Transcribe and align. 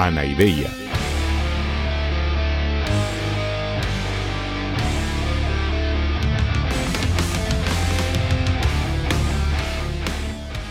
Anaideia. 0.00 0.70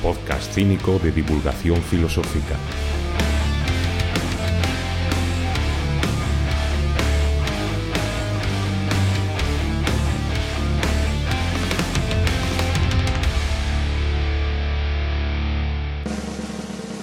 Podcast 0.01 0.53
cínico 0.53 0.97
de 0.99 1.11
divulgación 1.11 1.81
filosófica. 1.81 2.55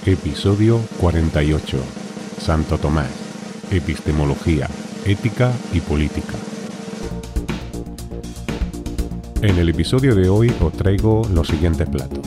Episodio 0.07 0.79
48. 0.97 2.04
Santo 2.45 2.77
Tomás. 2.77 3.09
Epistemología, 3.71 4.69
ética 5.03 5.51
y 5.73 5.79
política. 5.79 6.35
En 9.41 9.57
el 9.57 9.69
episodio 9.69 10.13
de 10.13 10.29
hoy 10.29 10.53
os 10.61 10.71
traigo 10.73 11.27
los 11.33 11.47
siguientes 11.47 11.89
platos. 11.89 12.23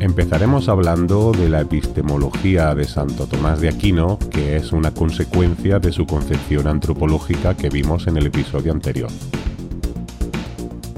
Empezaremos 0.00 0.68
hablando 0.68 1.30
de 1.30 1.48
la 1.48 1.60
epistemología 1.60 2.74
de 2.74 2.84
Santo 2.86 3.28
Tomás 3.28 3.60
de 3.60 3.68
Aquino, 3.68 4.18
que 4.18 4.56
es 4.56 4.72
una 4.72 4.90
consecuencia 4.90 5.78
de 5.78 5.92
su 5.92 6.06
concepción 6.06 6.66
antropológica 6.66 7.56
que 7.56 7.68
vimos 7.68 8.08
en 8.08 8.16
el 8.16 8.26
episodio 8.26 8.72
anterior 8.72 9.10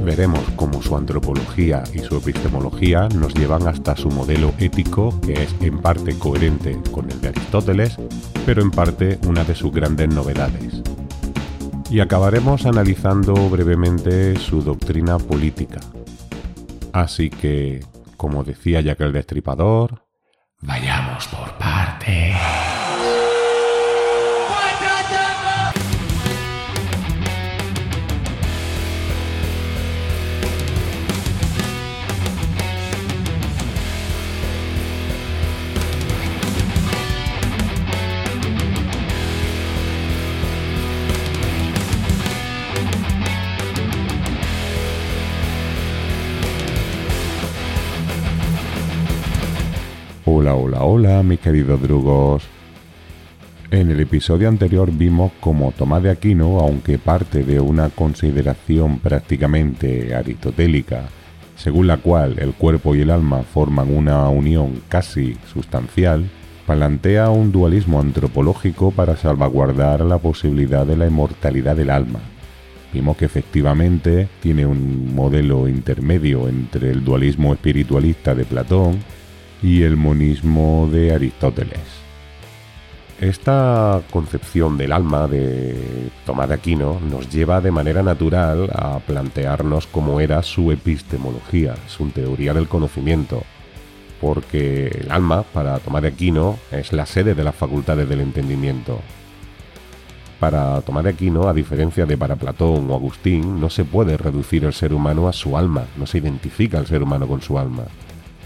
veremos 0.02 0.40
cómo 0.56 0.82
su 0.82 0.96
antropología 0.96 1.82
y 1.94 2.00
su 2.00 2.16
epistemología 2.16 3.08
nos 3.08 3.34
llevan 3.34 3.66
hasta 3.68 3.96
su 3.96 4.08
modelo 4.10 4.52
ético, 4.58 5.18
que 5.20 5.34
es 5.44 5.54
en 5.60 5.80
parte 5.80 6.18
coherente 6.18 6.78
con 6.90 7.10
el 7.10 7.20
de 7.20 7.28
Aristóteles, 7.28 7.96
pero 8.44 8.62
en 8.62 8.70
parte 8.70 9.18
una 9.26 9.44
de 9.44 9.54
sus 9.54 9.72
grandes 9.72 10.08
novedades. 10.08 10.82
Y 11.90 12.00
acabaremos 12.00 12.64
analizando 12.66 13.34
brevemente 13.50 14.36
su 14.36 14.62
doctrina 14.62 15.18
política. 15.18 15.80
Así 16.92 17.30
que, 17.30 17.84
como 18.16 18.44
decía 18.44 18.80
Jack 18.80 19.00
el 19.00 19.12
Destripador, 19.12 20.06
vayamos 20.60 21.26
por 21.28 21.56
partes. 21.58 22.36
Hola, 50.42 50.56
hola, 50.56 50.82
hola, 50.82 51.22
mis 51.22 51.38
queridos 51.38 51.80
drugos. 51.80 52.42
En 53.70 53.92
el 53.92 54.00
episodio 54.00 54.48
anterior 54.48 54.90
vimos 54.90 55.30
cómo 55.38 55.70
Tomás 55.70 56.02
de 56.02 56.10
Aquino, 56.10 56.58
aunque 56.58 56.98
parte 56.98 57.44
de 57.44 57.60
una 57.60 57.90
consideración 57.90 58.98
prácticamente 58.98 60.16
aristotélica, 60.16 61.04
según 61.54 61.86
la 61.86 61.98
cual 61.98 62.40
el 62.40 62.54
cuerpo 62.54 62.96
y 62.96 63.02
el 63.02 63.12
alma 63.12 63.44
forman 63.44 63.94
una 63.94 64.28
unión 64.30 64.82
casi 64.88 65.36
sustancial, 65.52 66.28
plantea 66.66 67.30
un 67.30 67.52
dualismo 67.52 68.00
antropológico 68.00 68.90
para 68.90 69.14
salvaguardar 69.14 70.00
la 70.00 70.18
posibilidad 70.18 70.84
de 70.84 70.96
la 70.96 71.06
inmortalidad 71.06 71.76
del 71.76 71.90
alma. 71.90 72.18
Vimos 72.92 73.16
que 73.16 73.26
efectivamente 73.26 74.28
tiene 74.40 74.66
un 74.66 75.14
modelo 75.14 75.68
intermedio 75.68 76.48
entre 76.48 76.90
el 76.90 77.04
dualismo 77.04 77.52
espiritualista 77.52 78.34
de 78.34 78.44
Platón 78.44 78.98
y 79.62 79.82
el 79.82 79.96
monismo 79.96 80.88
de 80.90 81.14
Aristóteles. 81.14 81.80
Esta 83.20 84.02
concepción 84.10 84.76
del 84.76 84.90
alma 84.90 85.28
de 85.28 86.10
Tomás 86.26 86.48
de 86.48 86.54
Aquino 86.56 86.98
nos 87.08 87.30
lleva 87.30 87.60
de 87.60 87.70
manera 87.70 88.02
natural 88.02 88.68
a 88.74 88.98
plantearnos 88.98 89.86
cómo 89.86 90.18
era 90.18 90.42
su 90.42 90.72
epistemología, 90.72 91.76
su 91.86 92.08
teoría 92.08 92.52
del 92.52 92.66
conocimiento, 92.66 93.44
porque 94.20 94.88
el 94.88 95.12
alma, 95.12 95.44
para 95.44 95.78
Tomás 95.78 96.02
de 96.02 96.08
Aquino, 96.08 96.58
es 96.72 96.92
la 96.92 97.06
sede 97.06 97.36
de 97.36 97.44
las 97.44 97.54
facultades 97.54 98.08
del 98.08 98.22
entendimiento. 98.22 98.98
Para 100.40 100.80
Tomás 100.80 101.04
de 101.04 101.10
Aquino, 101.10 101.48
a 101.48 101.52
diferencia 101.52 102.04
de 102.06 102.16
para 102.16 102.34
Platón 102.34 102.90
o 102.90 102.94
Agustín, 102.94 103.60
no 103.60 103.70
se 103.70 103.84
puede 103.84 104.16
reducir 104.16 104.64
el 104.64 104.72
ser 104.72 104.92
humano 104.92 105.28
a 105.28 105.32
su 105.32 105.56
alma, 105.56 105.84
no 105.96 106.06
se 106.06 106.18
identifica 106.18 106.78
el 106.78 106.86
ser 106.88 107.04
humano 107.04 107.28
con 107.28 107.40
su 107.40 107.56
alma. 107.56 107.84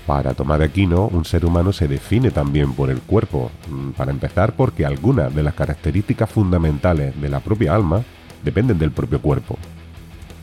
Para 0.06 0.34
Tomás 0.34 0.60
de 0.60 0.66
Aquino, 0.66 1.08
un 1.08 1.24
ser 1.24 1.44
humano 1.44 1.72
se 1.72 1.88
define 1.88 2.30
también 2.30 2.74
por 2.74 2.90
el 2.90 3.00
cuerpo, 3.00 3.50
mm, 3.68 3.90
para 3.90 4.12
empezar 4.12 4.54
porque 4.54 4.86
algunas 4.86 5.34
de 5.34 5.42
las 5.42 5.54
características 5.54 6.30
fundamentales 6.30 7.20
de 7.20 7.28
la 7.28 7.40
propia 7.40 7.74
alma 7.74 8.04
dependen 8.44 8.78
del 8.78 8.92
propio 8.92 9.20
cuerpo. 9.20 9.58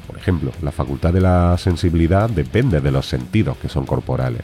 Por 0.06 0.18
ejemplo, 0.18 0.52
la 0.62 0.74
facultad 0.74 1.14
de 1.14 1.22
la 1.22 1.58
sensibilidad 1.58 2.30
depende 2.30 2.82
de 2.82 2.92
los 2.92 3.08
sentidos 3.08 3.56
que 3.58 3.70
son 3.70 3.86
corporales. 3.86 4.42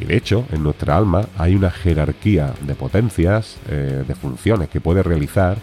Y 0.00 0.06
de 0.06 0.16
hecho, 0.16 0.46
en 0.50 0.62
nuestra 0.62 0.96
alma 0.96 1.26
hay 1.36 1.54
una 1.54 1.70
jerarquía 1.70 2.54
de 2.62 2.74
potencias, 2.74 3.58
eh, 3.68 4.02
de 4.08 4.14
funciones 4.14 4.70
que 4.70 4.80
puede 4.80 5.02
realizar, 5.02 5.58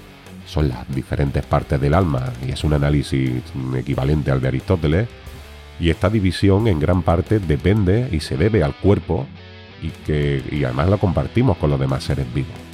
son 0.46 0.70
las 0.70 0.88
diferentes 0.94 1.44
partes 1.44 1.82
del 1.82 1.96
alma, 1.96 2.32
y 2.48 2.52
es 2.52 2.64
un 2.64 2.74
análisis 2.74 3.32
equivalente 3.76 4.30
al 4.30 4.42
de 4.42 4.48
Aristóteles, 4.48 5.08
y 5.80 5.90
esta 5.90 6.10
división 6.10 6.68
en 6.68 6.80
gran 6.80 7.02
parte 7.02 7.40
depende 7.40 8.10
y 8.12 8.20
se 8.20 8.38
debe 8.38 8.64
al 8.64 8.76
cuerpo 8.76 9.26
y 9.82 9.90
que 10.06 10.44
y 10.52 10.64
además 10.64 10.90
la 10.90 10.98
compartimos 10.98 11.58
con 11.58 11.70
los 11.70 11.80
demás 11.80 12.04
seres 12.04 12.32
vivos. 12.34 12.69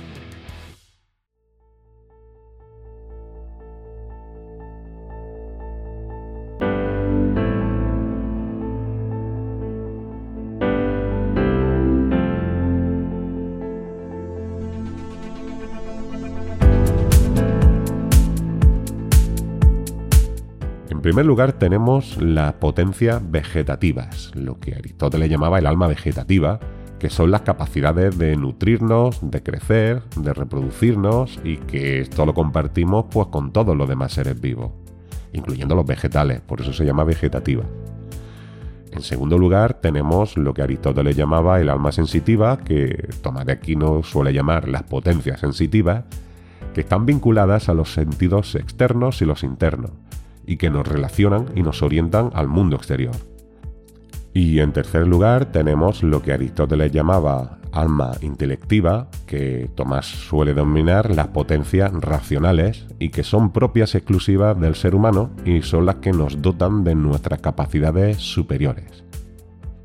Primer 21.15 21.27
lugar 21.27 21.53
tenemos 21.53 22.21
las 22.21 22.55
potencias 22.55 23.21
vegetativas, 23.31 24.33
lo 24.35 24.59
que 24.59 24.75
Aristóteles 24.75 25.29
llamaba 25.29 25.59
el 25.59 25.65
alma 25.65 25.87
vegetativa, 25.87 26.59
que 26.99 27.09
son 27.09 27.31
las 27.31 27.43
capacidades 27.43 28.17
de 28.17 28.35
nutrirnos, 28.35 29.19
de 29.21 29.41
crecer, 29.41 30.03
de 30.17 30.33
reproducirnos 30.33 31.39
y 31.41 31.55
que 31.55 32.01
esto 32.01 32.25
lo 32.25 32.33
compartimos 32.33 33.05
pues 33.09 33.27
con 33.27 33.53
todos 33.53 33.77
los 33.77 33.87
demás 33.87 34.11
seres 34.11 34.41
vivos, 34.41 34.71
incluyendo 35.31 35.73
los 35.73 35.85
vegetales, 35.85 36.41
por 36.41 36.59
eso 36.59 36.73
se 36.73 36.83
llama 36.83 37.05
vegetativa. 37.05 37.63
En 38.91 39.01
segundo 39.01 39.37
lugar 39.37 39.75
tenemos 39.75 40.35
lo 40.35 40.53
que 40.53 40.63
Aristóteles 40.63 41.15
llamaba 41.15 41.61
el 41.61 41.69
alma 41.69 41.93
sensitiva, 41.93 42.57
que 42.57 43.07
Tomás 43.21 43.45
de 43.45 43.53
Aquino 43.53 44.03
suele 44.03 44.33
llamar 44.33 44.67
las 44.67 44.83
potencias 44.83 45.39
sensitivas, 45.39 46.03
que 46.73 46.81
están 46.81 47.05
vinculadas 47.05 47.69
a 47.69 47.73
los 47.73 47.93
sentidos 47.93 48.55
externos 48.55 49.21
y 49.21 49.25
los 49.25 49.43
internos 49.43 49.91
y 50.45 50.57
que 50.57 50.69
nos 50.69 50.87
relacionan 50.87 51.47
y 51.55 51.63
nos 51.63 51.81
orientan 51.81 52.31
al 52.33 52.47
mundo 52.47 52.75
exterior. 52.75 53.15
Y 54.33 54.59
en 54.59 54.73
tercer 54.73 55.07
lugar 55.07 55.51
tenemos 55.51 56.03
lo 56.03 56.21
que 56.21 56.33
Aristóteles 56.33 56.91
llamaba 56.91 57.59
alma 57.71 58.11
intelectiva, 58.21 59.07
que 59.25 59.69
Tomás 59.75 60.05
suele 60.05 60.53
denominar 60.53 61.13
las 61.13 61.27
potencias 61.27 61.91
racionales 61.93 62.85
y 62.99 63.09
que 63.09 63.23
son 63.23 63.51
propias 63.51 63.95
exclusivas 63.95 64.59
del 64.59 64.75
ser 64.75 64.95
humano 64.95 65.29
y 65.45 65.61
son 65.61 65.85
las 65.85 65.95
que 65.95 66.11
nos 66.11 66.41
dotan 66.41 66.83
de 66.83 66.95
nuestras 66.95 67.39
capacidades 67.39 68.17
superiores. 68.17 69.03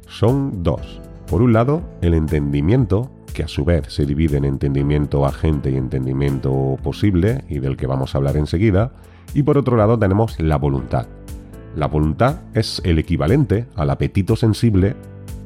Son 0.09 0.63
dos. 0.63 1.01
Por 1.29 1.43
un 1.43 1.53
lado, 1.53 1.83
el 2.01 2.15
entendimiento, 2.15 3.11
que 3.33 3.45
a 3.45 3.49
su 3.49 3.65
vez 3.65 3.87
se 3.93 4.05
divide 4.05 4.39
en 4.39 4.45
entendimiento 4.45 5.27
agente 5.27 5.71
y 5.71 5.77
entendimiento 5.77 6.77
posible, 6.83 7.45
y 7.49 7.61
del 7.61 7.77
que 7.77 7.87
vamos 7.87 8.15
a 8.15 8.19
hablar 8.19 8.37
enseguida, 8.37 8.93
y 9.35 9.43
por 9.43 9.59
otro 9.59 9.77
lado 9.77 9.99
tenemos 9.99 10.39
la 10.41 10.57
voluntad. 10.57 11.07
La 11.77 11.87
voluntad 11.87 12.41
es 12.55 12.81
el 12.85 12.99
equivalente 12.99 13.67
al 13.77 13.91
apetito 13.91 14.37
sensible 14.37 14.97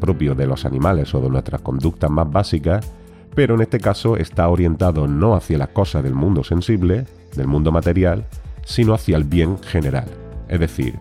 propio 0.00 0.34
de 0.34 0.46
los 0.46 0.64
animales 0.64 1.14
o 1.14 1.20
de 1.20 1.31
nuestras 1.31 1.60
conductas 1.60 2.10
más 2.10 2.31
básicas, 2.31 2.90
pero 3.34 3.54
en 3.54 3.62
este 3.62 3.81
caso 3.81 4.16
está 4.16 4.48
orientado 4.48 5.06
no 5.06 5.34
hacia 5.34 5.58
las 5.58 5.69
cosas 5.69 6.02
del 6.02 6.14
mundo 6.14 6.44
sensible, 6.44 7.06
del 7.36 7.46
mundo 7.46 7.72
material, 7.72 8.26
sino 8.64 8.94
hacia 8.94 9.16
el 9.16 9.25
bien 9.25 9.58
general. 9.58 10.06
Es 10.48 10.60
decir, 10.60 10.98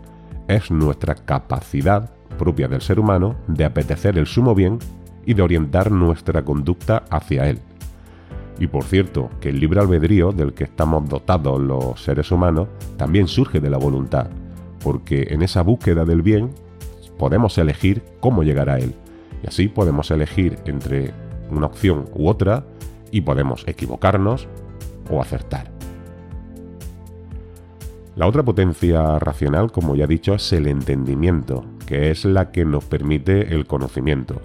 es 0.48 0.72
nuestra 0.72 1.16
capacidad 1.16 2.12
propia 2.38 2.68
del 2.68 2.82
ser 2.82 3.00
humano 3.00 3.36
de 3.48 3.66
apetecer 3.66 4.18
el 4.18 4.26
sumo 4.26 4.56
bien 4.56 4.80
y 5.26 5.34
de 5.34 5.42
orientar 5.42 5.92
nuestra 5.92 6.44
conducta 6.44 7.04
hacia 7.10 7.50
él. 7.50 7.60
Y 8.60 8.68
por 8.68 8.84
cierto, 8.84 9.30
que 9.42 9.50
el 9.50 9.60
libre 9.60 9.80
albedrío 9.80 10.32
del 10.32 10.54
que 10.54 10.66
estamos 10.66 11.08
dotados 11.10 11.60
los 11.60 12.02
seres 12.02 12.32
humanos 12.32 12.68
también 12.98 13.28
surge 13.28 13.60
de 13.60 13.70
la 13.70 13.78
voluntad, 13.78 14.28
porque 14.84 15.28
en 15.32 15.42
esa 15.42 15.64
búsqueda 15.64 16.06
del 16.06 16.22
bien 16.22 16.52
podemos 17.18 17.58
elegir 17.58 18.04
cómo 18.20 18.44
llegar 18.44 18.70
a 18.70 18.78
él. 18.78 18.94
Y 19.44 19.48
así 19.48 19.68
podemos 19.68 20.12
elegir 20.12 20.58
entre 20.66 21.14
una 21.50 21.68
opción 21.68 22.06
u 22.14 22.28
otra 22.28 22.64
y 23.12 23.22
podemos 23.22 23.64
equivocarnos 23.68 24.48
o 25.10 25.22
acertar. 25.22 25.72
La 28.16 28.28
otra 28.28 28.44
potencia 28.44 29.18
racional, 29.18 29.72
como 29.72 29.96
ya 29.96 30.06
he 30.06 30.08
dicho, 30.08 30.36
es 30.36 30.54
el 30.54 30.68
entendimiento, 30.68 31.66
que 31.88 32.12
es 32.12 32.26
la 32.26 32.52
que 32.52 32.64
nos 32.64 32.86
permite 32.86 33.56
el 33.56 33.66
conocimiento. 33.66 34.40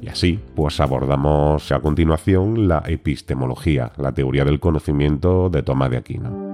Y 0.00 0.08
así, 0.08 0.38
pues 0.54 0.80
abordamos 0.80 1.72
a 1.72 1.80
continuación 1.80 2.68
la 2.68 2.82
epistemología, 2.86 3.92
la 3.96 4.12
teoría 4.12 4.44
del 4.44 4.60
conocimiento 4.60 5.50
de 5.50 5.62
Tomás 5.62 5.90
de 5.90 5.96
Aquino. 5.96 6.47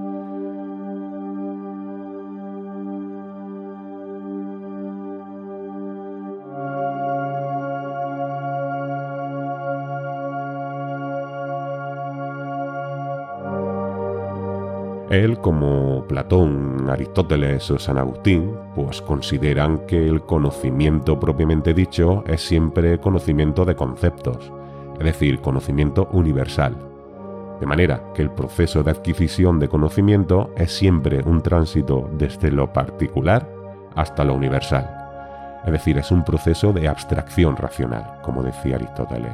Él, 15.09 15.39
como 15.39 16.03
Platón, 16.07 16.89
Aristóteles 16.89 17.69
o 17.69 17.77
San 17.77 17.97
Agustín, 17.99 18.51
pues 18.73 19.01
consideran 19.01 19.85
que 19.85 20.07
el 20.07 20.21
conocimiento 20.23 21.19
propiamente 21.19 21.75
dicho 21.75 22.23
es 22.25 22.41
siempre 22.41 22.99
conocimiento 22.99 23.65
de 23.65 23.75
conceptos, 23.75 24.51
es 24.97 25.05
decir, 25.05 25.41
conocimiento 25.41 26.09
universal. 26.11 26.75
De 27.59 27.67
manera 27.67 28.01
que 28.13 28.23
el 28.23 28.31
proceso 28.31 28.83
de 28.83 28.91
adquisición 28.91 29.59
de 29.59 29.69
conocimiento 29.69 30.49
es 30.57 30.75
siempre 30.75 31.21
un 31.23 31.41
tránsito 31.41 32.09
desde 32.17 32.51
lo 32.51 32.73
particular 32.73 33.47
hasta 33.95 34.23
lo 34.23 34.33
universal. 34.33 34.89
Es 35.65 35.71
decir, 35.71 35.97
es 35.99 36.11
un 36.11 36.23
proceso 36.23 36.73
de 36.73 36.87
abstracción 36.87 37.55
racional, 37.55 38.19
como 38.23 38.43
decía 38.43 38.75
Aristóteles. 38.75 39.33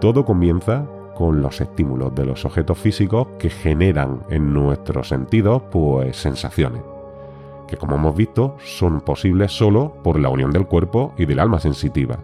Todo 0.00 0.24
comienza 0.24 0.84
con 1.14 1.42
los 1.42 1.60
estímulos 1.60 2.14
de 2.14 2.26
los 2.26 2.44
objetos 2.44 2.78
físicos 2.78 3.28
que 3.38 3.50
generan 3.50 4.22
en 4.28 4.52
nuestros 4.52 5.08
sentidos 5.08 5.62
pues 5.70 6.16
sensaciones, 6.16 6.82
que 7.68 7.76
como 7.76 7.96
hemos 7.96 8.16
visto 8.16 8.56
son 8.64 9.00
posibles 9.00 9.52
solo 9.52 9.94
por 10.02 10.18
la 10.18 10.28
unión 10.28 10.52
del 10.52 10.66
cuerpo 10.66 11.14
y 11.16 11.26
del 11.26 11.40
alma 11.40 11.60
sensitiva. 11.60 12.18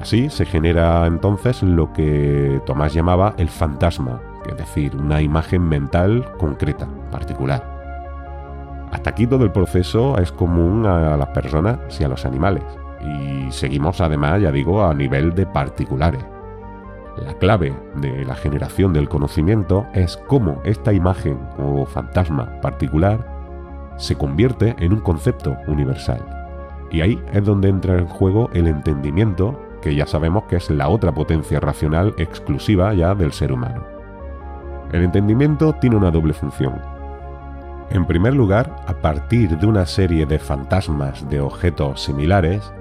Así 0.00 0.28
se 0.28 0.44
genera 0.44 1.06
entonces 1.06 1.62
lo 1.62 1.92
que 1.92 2.60
Tomás 2.66 2.92
llamaba 2.92 3.34
el 3.38 3.48
fantasma, 3.48 4.20
es 4.46 4.56
decir, 4.56 4.94
una 4.94 5.22
imagen 5.22 5.66
mental 5.66 6.32
concreta, 6.38 6.86
particular. 7.10 7.76
Hasta 8.92 9.10
aquí 9.10 9.26
todo 9.26 9.44
el 9.44 9.52
proceso 9.52 10.18
es 10.18 10.30
común 10.32 10.86
a 10.86 11.16
las 11.16 11.28
personas 11.28 11.78
y 11.98 12.04
a 12.04 12.08
los 12.08 12.24
animales, 12.26 12.62
y 13.00 13.50
seguimos 13.52 14.00
además, 14.00 14.40
ya 14.42 14.52
digo, 14.52 14.84
a 14.84 14.94
nivel 14.94 15.34
de 15.34 15.46
particulares. 15.46 16.24
La 17.16 17.32
clave 17.34 17.74
de 17.94 18.24
la 18.24 18.34
generación 18.34 18.92
del 18.92 19.08
conocimiento 19.08 19.86
es 19.94 20.18
cómo 20.26 20.60
esta 20.64 20.92
imagen 20.92 21.38
o 21.58 21.86
fantasma 21.86 22.60
particular 22.60 23.94
se 23.96 24.16
convierte 24.16 24.76
en 24.78 24.92
un 24.92 25.00
concepto 25.00 25.56
universal. 25.66 26.20
Y 26.90 27.00
ahí 27.00 27.22
es 27.32 27.44
donde 27.44 27.70
entra 27.70 27.98
en 27.98 28.06
juego 28.06 28.50
el 28.52 28.66
entendimiento, 28.66 29.58
que 29.80 29.94
ya 29.94 30.06
sabemos 30.06 30.44
que 30.44 30.56
es 30.56 30.70
la 30.70 30.88
otra 30.88 31.12
potencia 31.12 31.58
racional 31.58 32.14
exclusiva 32.18 32.92
ya 32.92 33.14
del 33.14 33.32
ser 33.32 33.50
humano. 33.50 33.84
El 34.92 35.02
entendimiento 35.02 35.72
tiene 35.74 35.96
una 35.96 36.10
doble 36.10 36.34
función. 36.34 36.74
En 37.90 38.06
primer 38.06 38.34
lugar, 38.34 38.76
a 38.86 38.94
partir 38.94 39.58
de 39.58 39.66
una 39.66 39.86
serie 39.86 40.26
de 40.26 40.38
fantasmas 40.38 41.28
de 41.30 41.40
objetos 41.40 42.02
similares, 42.02 42.72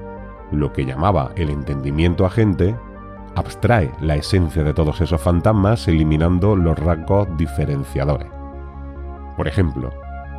lo 0.52 0.74
que 0.74 0.86
llamaba 0.86 1.32
el 1.36 1.50
entendimiento 1.50 2.26
agente 2.26 2.76
abstrae 3.36 3.92
la 4.02 4.16
esencia 4.16 4.64
de 4.64 4.74
todos 4.74 5.02
esos 5.02 5.22
fantasmas 5.22 5.88
eliminando 5.88 6.56
los 6.56 6.78
rasgos 6.78 7.28
diferenciadores. 7.38 8.28
Por 9.38 9.48
ejemplo, 9.48 9.92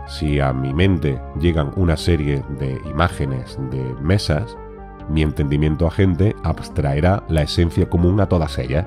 si 0.09 0.41
a 0.41 0.53
mi 0.53 0.73
mente 0.73 1.21
llegan 1.39 1.73
una 1.77 1.97
serie 1.97 2.43
de 2.59 2.81
imágenes 2.89 3.59
de 3.71 3.83
mesas, 4.01 4.57
mi 5.09 5.23
entendimiento 5.23 5.87
agente 5.87 6.35
abstraerá 6.43 7.23
la 7.29 7.43
esencia 7.43 7.89
común 7.89 8.21
a 8.21 8.27
todas 8.27 8.59
ellas. 8.59 8.87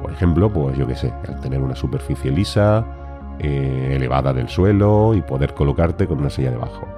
Por 0.00 0.12
ejemplo, 0.12 0.52
pues 0.52 0.76
yo 0.76 0.86
qué 0.86 0.96
sé, 0.96 1.12
al 1.28 1.40
tener 1.40 1.60
una 1.60 1.76
superficie 1.76 2.30
lisa, 2.30 2.84
eh, 3.38 3.92
elevada 3.94 4.32
del 4.32 4.48
suelo 4.48 5.14
y 5.14 5.22
poder 5.22 5.54
colocarte 5.54 6.06
con 6.06 6.18
una 6.18 6.30
silla 6.30 6.50
debajo. 6.50 6.88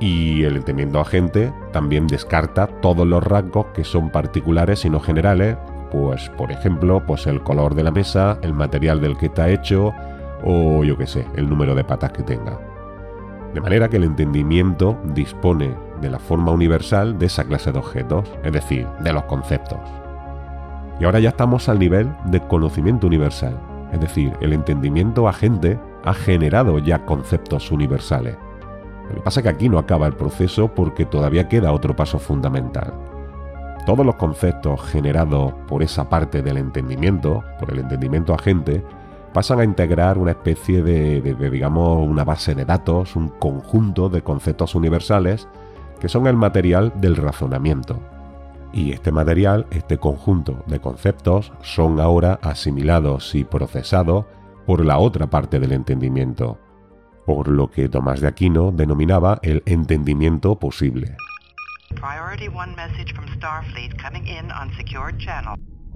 Y 0.00 0.42
el 0.44 0.56
entendimiento 0.56 1.00
agente 1.00 1.52
también 1.72 2.06
descarta 2.06 2.66
todos 2.66 3.06
los 3.06 3.22
rasgos 3.22 3.66
que 3.74 3.84
son 3.84 4.10
particulares 4.10 4.84
y 4.84 4.90
no 4.90 5.00
generales, 5.00 5.56
pues 5.90 6.28
por 6.30 6.50
ejemplo, 6.50 7.04
pues 7.06 7.26
el 7.26 7.42
color 7.42 7.74
de 7.74 7.84
la 7.84 7.90
mesa, 7.90 8.38
el 8.42 8.52
material 8.52 9.00
del 9.00 9.16
que 9.16 9.26
está 9.26 9.48
hecho 9.48 9.94
o 10.44 10.84
yo 10.84 10.98
qué 10.98 11.06
sé, 11.06 11.26
el 11.36 11.48
número 11.48 11.74
de 11.74 11.84
patas 11.84 12.12
que 12.12 12.22
tenga. 12.22 12.58
De 13.54 13.60
manera 13.60 13.88
que 13.88 13.96
el 13.96 14.04
entendimiento 14.04 14.98
dispone 15.14 15.74
de 16.00 16.10
la 16.10 16.18
forma 16.18 16.50
universal 16.50 17.18
de 17.18 17.26
esa 17.26 17.44
clase 17.44 17.70
de 17.70 17.78
objetos, 17.78 18.28
es 18.42 18.52
decir, 18.52 18.86
de 19.00 19.12
los 19.12 19.22
conceptos. 19.24 19.78
Y 21.00 21.04
ahora 21.04 21.20
ya 21.20 21.30
estamos 21.30 21.68
al 21.68 21.78
nivel 21.78 22.12
de 22.26 22.40
conocimiento 22.40 23.06
universal, 23.06 23.58
es 23.92 24.00
decir, 24.00 24.32
el 24.40 24.52
entendimiento 24.52 25.28
agente 25.28 25.78
ha 26.04 26.14
generado 26.14 26.78
ya 26.78 27.04
conceptos 27.06 27.70
universales. 27.70 28.36
Lo 29.08 29.16
que 29.16 29.20
pasa 29.20 29.40
es 29.40 29.44
que 29.44 29.50
aquí 29.50 29.68
no 29.68 29.78
acaba 29.78 30.06
el 30.06 30.14
proceso 30.14 30.68
porque 30.68 31.04
todavía 31.04 31.48
queda 31.48 31.72
otro 31.72 31.94
paso 31.94 32.18
fundamental. 32.18 32.92
Todos 33.86 34.06
los 34.06 34.14
conceptos 34.14 34.82
generados 34.82 35.52
por 35.68 35.82
esa 35.82 36.08
parte 36.08 36.40
del 36.40 36.56
entendimiento, 36.56 37.44
por 37.60 37.70
el 37.70 37.80
entendimiento 37.80 38.34
agente, 38.34 38.82
pasan 39.34 39.60
a 39.60 39.64
integrar 39.64 40.16
una 40.16 40.30
especie 40.30 40.82
de, 40.82 41.20
digamos, 41.50 42.06
una 42.06 42.24
base 42.24 42.54
de 42.54 42.64
datos, 42.64 43.14
un 43.16 43.28
conjunto 43.28 44.08
de 44.08 44.22
conceptos 44.22 44.74
universales 44.74 45.48
que 46.00 46.08
son 46.08 46.26
el 46.26 46.36
material 46.36 46.92
del 46.96 47.16
razonamiento. 47.16 47.98
Y 48.72 48.92
este 48.92 49.12
material, 49.12 49.66
este 49.70 49.98
conjunto 49.98 50.64
de 50.66 50.80
conceptos, 50.80 51.52
son 51.62 52.00
ahora 52.00 52.38
asimilados 52.42 53.34
y 53.34 53.44
procesados 53.44 54.24
por 54.66 54.84
la 54.84 54.98
otra 54.98 55.28
parte 55.28 55.60
del 55.60 55.72
entendimiento, 55.72 56.58
por 57.26 57.48
lo 57.48 57.70
que 57.70 57.88
Tomás 57.88 58.20
de 58.20 58.28
Aquino 58.28 58.72
denominaba 58.72 59.38
el 59.42 59.62
entendimiento 59.66 60.58
posible. 60.58 61.16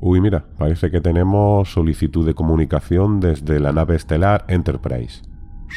Uy, 0.00 0.20
mira, 0.20 0.44
parece 0.56 0.90
que 0.90 1.00
tenemos 1.00 1.72
solicitud 1.72 2.24
de 2.24 2.34
comunicación 2.34 3.20
desde 3.20 3.58
la 3.58 3.72
nave 3.72 3.96
estelar 3.96 4.44
Enterprise. 4.48 5.22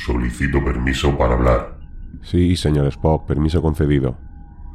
Solicito 0.05 0.63
permiso 0.63 1.17
para 1.17 1.33
hablar. 1.33 1.77
Sí, 2.21 2.55
señor 2.55 2.87
Spock, 2.87 3.25
permiso 3.25 3.61
concedido. 3.61 4.17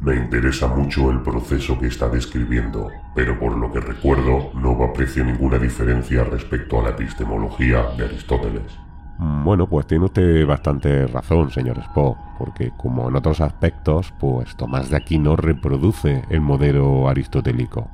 Me 0.01 0.15
interesa 0.15 0.67
mucho 0.67 1.11
el 1.11 1.23
proceso 1.23 1.79
que 1.79 1.87
está 1.87 2.09
describiendo, 2.09 2.91
pero 3.15 3.39
por 3.39 3.57
lo 3.57 3.73
que 3.73 3.81
recuerdo 3.81 4.51
no 4.55 4.83
aprecio 4.85 5.25
ninguna 5.25 5.59
diferencia 5.59 6.23
respecto 6.25 6.81
a 6.81 6.83
la 6.83 6.91
epistemología 6.91 7.83
de 7.97 8.05
Aristóteles. 8.05 8.86
Mm, 9.19 9.45
bueno, 9.45 9.67
pues 9.67 9.87
tiene 9.87 10.05
usted 10.05 10.47
bastante 10.47 11.07
razón, 11.07 11.51
señor 11.51 11.79
Spock, 11.79 12.19
porque 12.39 12.73
como 12.77 13.09
en 13.09 13.17
otros 13.17 13.41
aspectos, 13.41 14.13
pues 14.19 14.57
Tomás 14.57 14.91
de 14.91 14.97
Aquino 14.97 15.37
reproduce 15.37 16.23
el 16.29 16.41
modelo 16.41 17.09
aristotélico. 17.09 17.89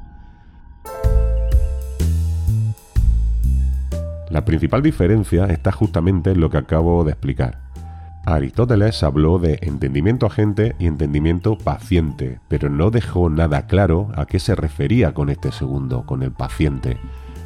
La 4.31 4.45
principal 4.45 4.83
diferencia 4.83 5.45
está 5.47 5.73
justamente 5.73 6.31
en 6.31 6.41
lo 6.41 6.49
que 6.51 6.57
acabo 6.57 7.05
de 7.05 7.13
explicar. 7.13 7.61
Aristóteles 8.25 9.03
habló 9.03 9.39
de 9.39 9.59
entendimiento 9.63 10.27
agente 10.27 10.75
y 10.79 10.87
entendimiento 10.87 11.59
paciente, 11.59 12.41
pero 12.49 12.71
no 12.71 12.91
dejó 12.91 13.29
nada 13.29 13.67
claro 13.67 14.09
a 14.17 14.27
qué 14.27 14.39
se 14.39 14.55
refería 14.55 15.13
con 15.13 15.29
este 15.29 15.53
segundo, 15.53 16.07
con 16.07 16.23
el 16.23 16.33
paciente 16.33 16.99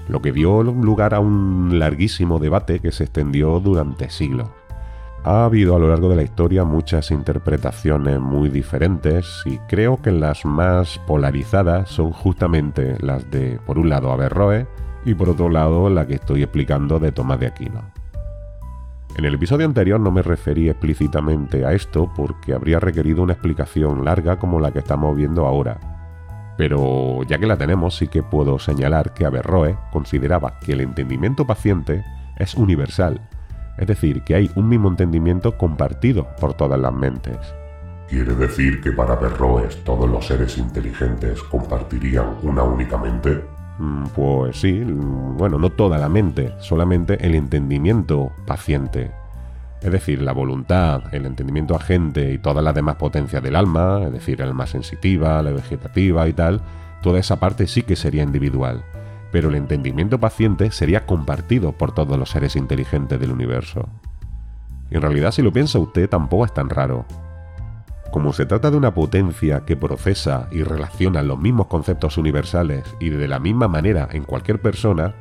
lo 0.09 0.23
que 0.23 0.33
dio 0.33 0.63
lugar 0.63 1.15
a 1.15 1.21
un 1.21 1.79
larguísimo 1.79 2.39
debate 2.39 2.81
que 2.81 2.93
se 2.93 3.05
extendió 3.05 3.61
durante 3.61 4.11
siglos. 4.11 4.49
Ha 5.25 5.45
habido 5.45 5.75
a 5.75 5.81
lo 5.81 5.89
largo 5.89 6.09
de 6.09 6.17
la 6.17 6.23
historia 6.23 6.65
muchas 6.65 7.11
interpretaciones 7.11 8.21
muy 8.21 8.49
diferentes 8.49 9.43
y 9.45 9.59
creo 9.69 10.01
que 10.01 10.13
las 10.13 10.45
más 10.45 11.01
polarizadas 11.07 11.91
son 11.91 12.13
justamente 12.13 12.97
las 13.01 13.29
de, 13.31 13.59
por 13.67 13.79
un 13.79 13.89
lado, 13.89 14.13
Averroes 14.13 14.67
y 15.05 15.15
por 15.15 15.31
otro 15.31 15.49
lado, 15.49 15.91
la 15.91 16.07
que 16.07 16.15
estoy 16.15 16.43
explicando 16.43 17.01
de 17.01 17.11
Tomás 17.11 17.41
de 17.41 17.49
Aquino. 17.49 17.83
En 19.17 19.25
el 19.25 19.35
episodio 19.35 19.67
anterior 19.67 19.99
no 19.99 20.11
me 20.11 20.23
referí 20.23 20.69
explícitamente 20.69 21.65
a 21.65 21.73
esto 21.73 22.13
porque 22.15 22.53
habría 22.53 22.79
requerido 22.79 23.23
una 23.23 23.33
explicación 23.33 24.05
larga 24.05 24.39
como 24.39 24.61
la 24.61 24.73
que 24.73 24.81
estamos 24.81 25.17
viendo 25.17 25.47
ahora, 25.47 25.96
Pero 26.57 27.23
ya 27.25 27.39
que 27.39 27.47
la 27.47 27.57
tenemos, 27.57 27.97
sí 27.97 28.09
que 28.09 28.23
puedo 28.23 28.59
señalar 28.59 29.13
que 29.13 29.27
Averroes 29.27 29.77
consideraba 29.93 30.59
que 30.61 30.73
el 30.73 30.81
entendimiento 30.81 31.47
paciente 31.47 32.05
es 32.37 32.55
universal, 32.55 33.21
es 33.79 33.87
decir, 33.87 34.23
que 34.23 34.35
hay 34.35 34.51
un 34.55 34.69
mismo 34.69 34.89
entendimiento 34.89 35.59
compartido 35.59 36.29
por 36.41 36.55
todas 36.55 36.81
las 36.81 36.93
mentes. 36.93 37.39
¿Quiere 38.09 38.35
decir 38.35 38.81
que 38.81 38.93
para 38.93 39.15
Averroes 39.15 39.83
todos 39.85 40.09
los 40.09 40.27
seres 40.27 40.57
inteligentes 40.59 41.43
compartirían 41.43 42.37
una 42.43 42.63
única 42.63 42.97
mente? 42.97 43.43
Mm, 43.79 44.05
pues 44.15 44.61
sí, 44.61 44.83
bueno, 44.85 45.59
no 45.59 45.71
toda 45.71 45.99
la 45.99 46.09
mente, 46.09 46.55
solamente 46.59 47.19
el 47.27 47.35
entendimiento 47.35 48.33
paciente. 48.47 49.11
Es 49.87 49.93
decir, 49.93 50.21
la 50.21 50.33
voluntad, 50.33 51.15
el 51.15 51.27
entendimiento 51.27 51.77
agente 51.77 52.33
y 52.33 52.39
todas 52.39 52.65
las 52.65 52.75
demás 52.75 52.97
potencias 52.97 53.41
del 53.41 53.55
alma, 53.55 54.01
es 54.03 54.13
decir, 54.13 54.41
el 54.41 54.49
alma 54.49 54.67
sensitiva, 54.67 55.41
la 55.45 55.53
vegetativa 55.53 56.27
y 56.27 56.33
tal, 56.33 56.61
toda 57.03 57.21
esa 57.21 57.39
parte 57.39 57.69
sí 57.69 57.83
que 57.83 57.95
sería 57.95 58.25
individual. 58.25 58.83
Pero 59.31 59.49
el 59.49 59.55
entendimiento 59.55 60.19
paciente 60.19 60.73
sería 60.73 61.07
compartido 61.07 61.71
por 61.71 61.95
todos 61.95 62.19
los 62.19 62.31
seres 62.31 62.57
inteligentes 62.57 63.21
del 63.21 63.31
universo. 63.31 63.89
Y 64.91 64.97
en 64.97 65.03
realidad, 65.03 65.31
si 65.31 65.41
lo 65.41 65.53
piensa 65.53 65.79
usted, 65.79 66.09
tampoco 66.09 66.47
es 66.47 66.53
tan 66.53 66.69
raro. 66.69 67.07
Como 68.11 68.33
se 68.33 68.45
trata 68.45 68.73
de 68.73 68.79
una 68.79 68.93
potencia 68.93 69.65
que 69.67 69.77
procesa 69.77 70.49
y 70.51 70.65
relaciona 70.65 71.23
los 71.23 71.39
mismos 71.39 71.69
conceptos 71.69 72.19
universales 72.19 72.83
y 72.99 73.11
de 73.11 73.29
la 73.29 73.39
misma 73.39 73.69
manera 73.69 74.09
en 74.11 74.25
cualquier 74.25 74.61
persona, 74.61 75.15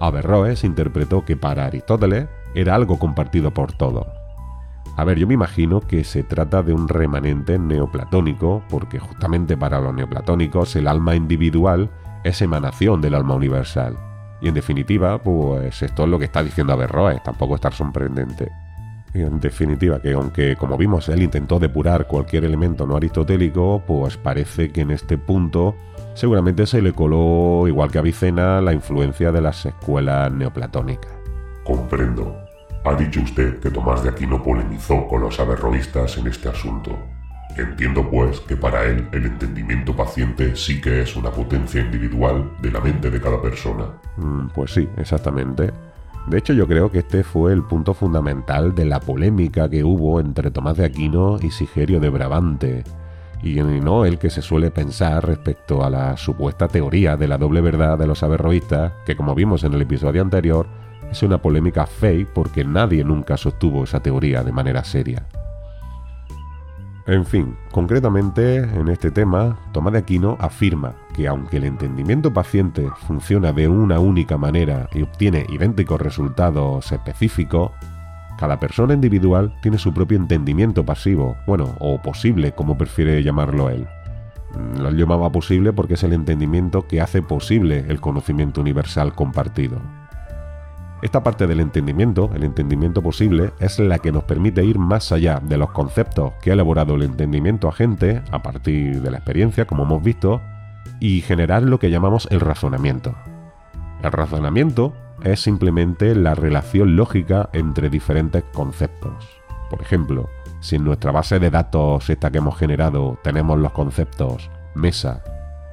Averroes 0.00 0.64
interpretó 0.64 1.24
que 1.24 1.36
para 1.36 1.66
Aristóteles 1.66 2.26
era 2.54 2.74
algo 2.74 2.98
compartido 2.98 3.52
por 3.52 3.72
todos. 3.72 4.06
A 4.96 5.04
ver, 5.04 5.18
yo 5.18 5.28
me 5.28 5.34
imagino 5.34 5.80
que 5.80 6.02
se 6.02 6.24
trata 6.24 6.62
de 6.62 6.72
un 6.72 6.88
remanente 6.88 7.56
neoplatónico, 7.58 8.64
porque 8.68 8.98
justamente 8.98 9.56
para 9.56 9.80
los 9.80 9.94
neoplatónicos 9.94 10.74
el 10.74 10.88
alma 10.88 11.14
individual 11.14 11.88
es 12.24 12.42
emanación 12.42 13.00
del 13.00 13.14
alma 13.14 13.34
universal. 13.34 13.96
Y 14.40 14.48
en 14.48 14.54
definitiva, 14.54 15.22
pues 15.22 15.82
esto 15.82 16.02
es 16.02 16.08
lo 16.08 16.18
que 16.18 16.24
está 16.24 16.42
diciendo 16.42 16.72
Averroes, 16.72 17.22
tampoco 17.22 17.54
es 17.54 17.60
tan 17.60 17.72
sorprendente. 17.72 18.50
En 19.14 19.40
definitiva, 19.40 20.00
que 20.00 20.12
aunque 20.12 20.56
como 20.56 20.76
vimos 20.76 21.08
él 21.08 21.22
intentó 21.22 21.58
depurar 21.58 22.06
cualquier 22.06 22.44
elemento 22.44 22.86
no 22.86 22.96
aristotélico, 22.96 23.82
pues 23.86 24.16
parece 24.16 24.70
que 24.70 24.82
en 24.82 24.90
este 24.90 25.16
punto 25.16 25.76
seguramente 26.14 26.66
se 26.66 26.82
le 26.82 26.92
coló, 26.92 27.66
igual 27.68 27.90
que 27.90 27.98
a 27.98 28.02
Vicena, 28.02 28.60
la 28.60 28.72
influencia 28.72 29.32
de 29.32 29.40
las 29.40 29.64
escuelas 29.64 30.32
neoplatónicas. 30.32 31.17
Comprendo. 31.68 32.34
Ha 32.82 32.94
dicho 32.94 33.20
usted 33.20 33.58
que 33.60 33.70
Tomás 33.70 34.02
de 34.02 34.08
Aquino 34.08 34.42
polemizó 34.42 35.06
con 35.06 35.20
los 35.20 35.38
averroístas 35.38 36.16
en 36.16 36.28
este 36.28 36.48
asunto. 36.48 36.98
Entiendo 37.58 38.08
pues 38.10 38.40
que 38.40 38.56
para 38.56 38.86
él 38.86 39.06
el 39.12 39.26
entendimiento 39.26 39.94
paciente 39.94 40.56
sí 40.56 40.80
que 40.80 41.02
es 41.02 41.14
una 41.14 41.30
potencia 41.30 41.82
individual 41.82 42.52
de 42.62 42.70
la 42.70 42.80
mente 42.80 43.10
de 43.10 43.20
cada 43.20 43.42
persona. 43.42 43.84
Mm, 44.16 44.46
pues 44.54 44.72
sí, 44.72 44.88
exactamente. 44.96 45.70
De 46.26 46.38
hecho 46.38 46.54
yo 46.54 46.66
creo 46.66 46.90
que 46.90 47.00
este 47.00 47.22
fue 47.22 47.52
el 47.52 47.62
punto 47.62 47.92
fundamental 47.92 48.74
de 48.74 48.86
la 48.86 49.00
polémica 49.00 49.68
que 49.68 49.84
hubo 49.84 50.20
entre 50.20 50.50
Tomás 50.50 50.78
de 50.78 50.86
Aquino 50.86 51.36
y 51.42 51.50
Sigerio 51.50 52.00
de 52.00 52.08
Brabante, 52.08 52.84
y 53.42 53.56
no 53.56 54.06
el 54.06 54.18
que 54.18 54.30
se 54.30 54.40
suele 54.40 54.70
pensar 54.70 55.26
respecto 55.26 55.84
a 55.84 55.90
la 55.90 56.16
supuesta 56.16 56.66
teoría 56.66 57.18
de 57.18 57.28
la 57.28 57.36
doble 57.36 57.60
verdad 57.60 57.98
de 57.98 58.06
los 58.06 58.22
averroístas, 58.22 58.92
que 59.04 59.16
como 59.16 59.34
vimos 59.34 59.64
en 59.64 59.74
el 59.74 59.82
episodio 59.82 60.22
anterior, 60.22 60.66
es 61.10 61.22
una 61.22 61.38
polémica 61.38 61.86
fake 61.86 62.28
porque 62.32 62.64
nadie 62.64 63.04
nunca 63.04 63.36
sostuvo 63.36 63.84
esa 63.84 64.00
teoría 64.00 64.42
de 64.42 64.52
manera 64.52 64.84
seria. 64.84 65.26
En 67.08 67.24
fin, 67.24 67.56
concretamente 67.72 68.56
en 68.56 68.88
este 68.88 69.10
tema, 69.10 69.58
Tomás 69.72 69.94
de 69.94 70.00
Aquino 70.00 70.36
afirma 70.40 70.94
que 71.14 71.26
aunque 71.26 71.56
el 71.56 71.64
entendimiento 71.64 72.34
paciente 72.34 72.86
funciona 73.06 73.50
de 73.52 73.66
una 73.66 73.98
única 73.98 74.36
manera 74.36 74.90
y 74.92 75.00
obtiene 75.00 75.46
idénticos 75.48 75.98
resultados 75.98 76.92
específicos, 76.92 77.70
cada 78.38 78.60
persona 78.60 78.92
individual 78.92 79.54
tiene 79.62 79.78
su 79.78 79.94
propio 79.94 80.18
entendimiento 80.18 80.84
pasivo, 80.84 81.38
bueno, 81.46 81.74
o 81.80 82.00
posible, 82.02 82.52
como 82.52 82.76
prefiere 82.76 83.22
llamarlo 83.22 83.70
él. 83.70 83.88
Lo 84.78 84.90
llamaba 84.90 85.32
posible 85.32 85.72
porque 85.72 85.94
es 85.94 86.02
el 86.04 86.12
entendimiento 86.12 86.86
que 86.86 87.00
hace 87.00 87.22
posible 87.22 87.86
el 87.88 88.02
conocimiento 88.02 88.60
universal 88.60 89.14
compartido. 89.14 89.80
Esta 91.00 91.22
parte 91.22 91.46
del 91.46 91.60
entendimiento, 91.60 92.30
el 92.34 92.42
entendimiento 92.42 93.02
posible, 93.02 93.52
es 93.60 93.78
la 93.78 94.00
que 94.00 94.10
nos 94.10 94.24
permite 94.24 94.64
ir 94.64 94.78
más 94.78 95.12
allá 95.12 95.40
de 95.40 95.56
los 95.56 95.70
conceptos 95.70 96.32
que 96.42 96.50
ha 96.50 96.54
elaborado 96.54 96.96
el 96.96 97.02
entendimiento 97.02 97.68
agente 97.68 98.22
a 98.32 98.42
partir 98.42 99.00
de 99.00 99.10
la 99.10 99.18
experiencia, 99.18 99.66
como 99.66 99.84
hemos 99.84 100.02
visto, 100.02 100.40
y 100.98 101.20
generar 101.20 101.62
lo 101.62 101.78
que 101.78 101.90
llamamos 101.90 102.26
el 102.32 102.40
razonamiento. 102.40 103.14
El 104.02 104.10
razonamiento 104.10 104.92
es 105.22 105.40
simplemente 105.40 106.16
la 106.16 106.34
relación 106.34 106.96
lógica 106.96 107.48
entre 107.52 107.90
diferentes 107.90 108.42
conceptos. 108.52 109.24
Por 109.70 109.80
ejemplo, 109.80 110.28
si 110.60 110.76
en 110.76 110.84
nuestra 110.84 111.12
base 111.12 111.38
de 111.38 111.50
datos 111.50 112.10
esta 112.10 112.30
que 112.30 112.38
hemos 112.38 112.58
generado 112.58 113.18
tenemos 113.22 113.58
los 113.60 113.70
conceptos 113.70 114.50
mesa, 114.74 115.22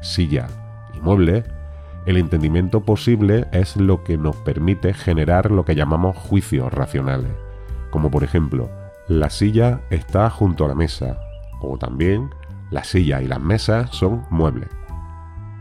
silla 0.02 0.48
y 0.94 1.00
mueble, 1.00 1.44
el 2.06 2.18
entendimiento 2.18 2.82
posible 2.82 3.48
es 3.52 3.78
lo 3.78 4.04
que 4.04 4.18
nos 4.18 4.36
permite 4.36 4.94
generar 4.94 5.50
lo 5.50 5.66
que 5.66 5.74
llamamos 5.74 6.16
juicios 6.16 6.72
racionales, 6.72 7.32
como 7.90 8.12
por 8.12 8.24
ejemplo, 8.24 8.70
la 9.08 9.32
silla 9.32 9.82
está 9.90 10.30
junto 10.30 10.66
a 10.66 10.68
la 10.68 10.76
mesa, 10.76 11.20
o 11.62 11.78
también 11.80 12.30
la 12.70 12.84
silla 12.84 13.22
y 13.24 13.28
las 13.28 13.42
mesas 13.42 13.90
son 13.92 14.24
muebles. 14.30 14.70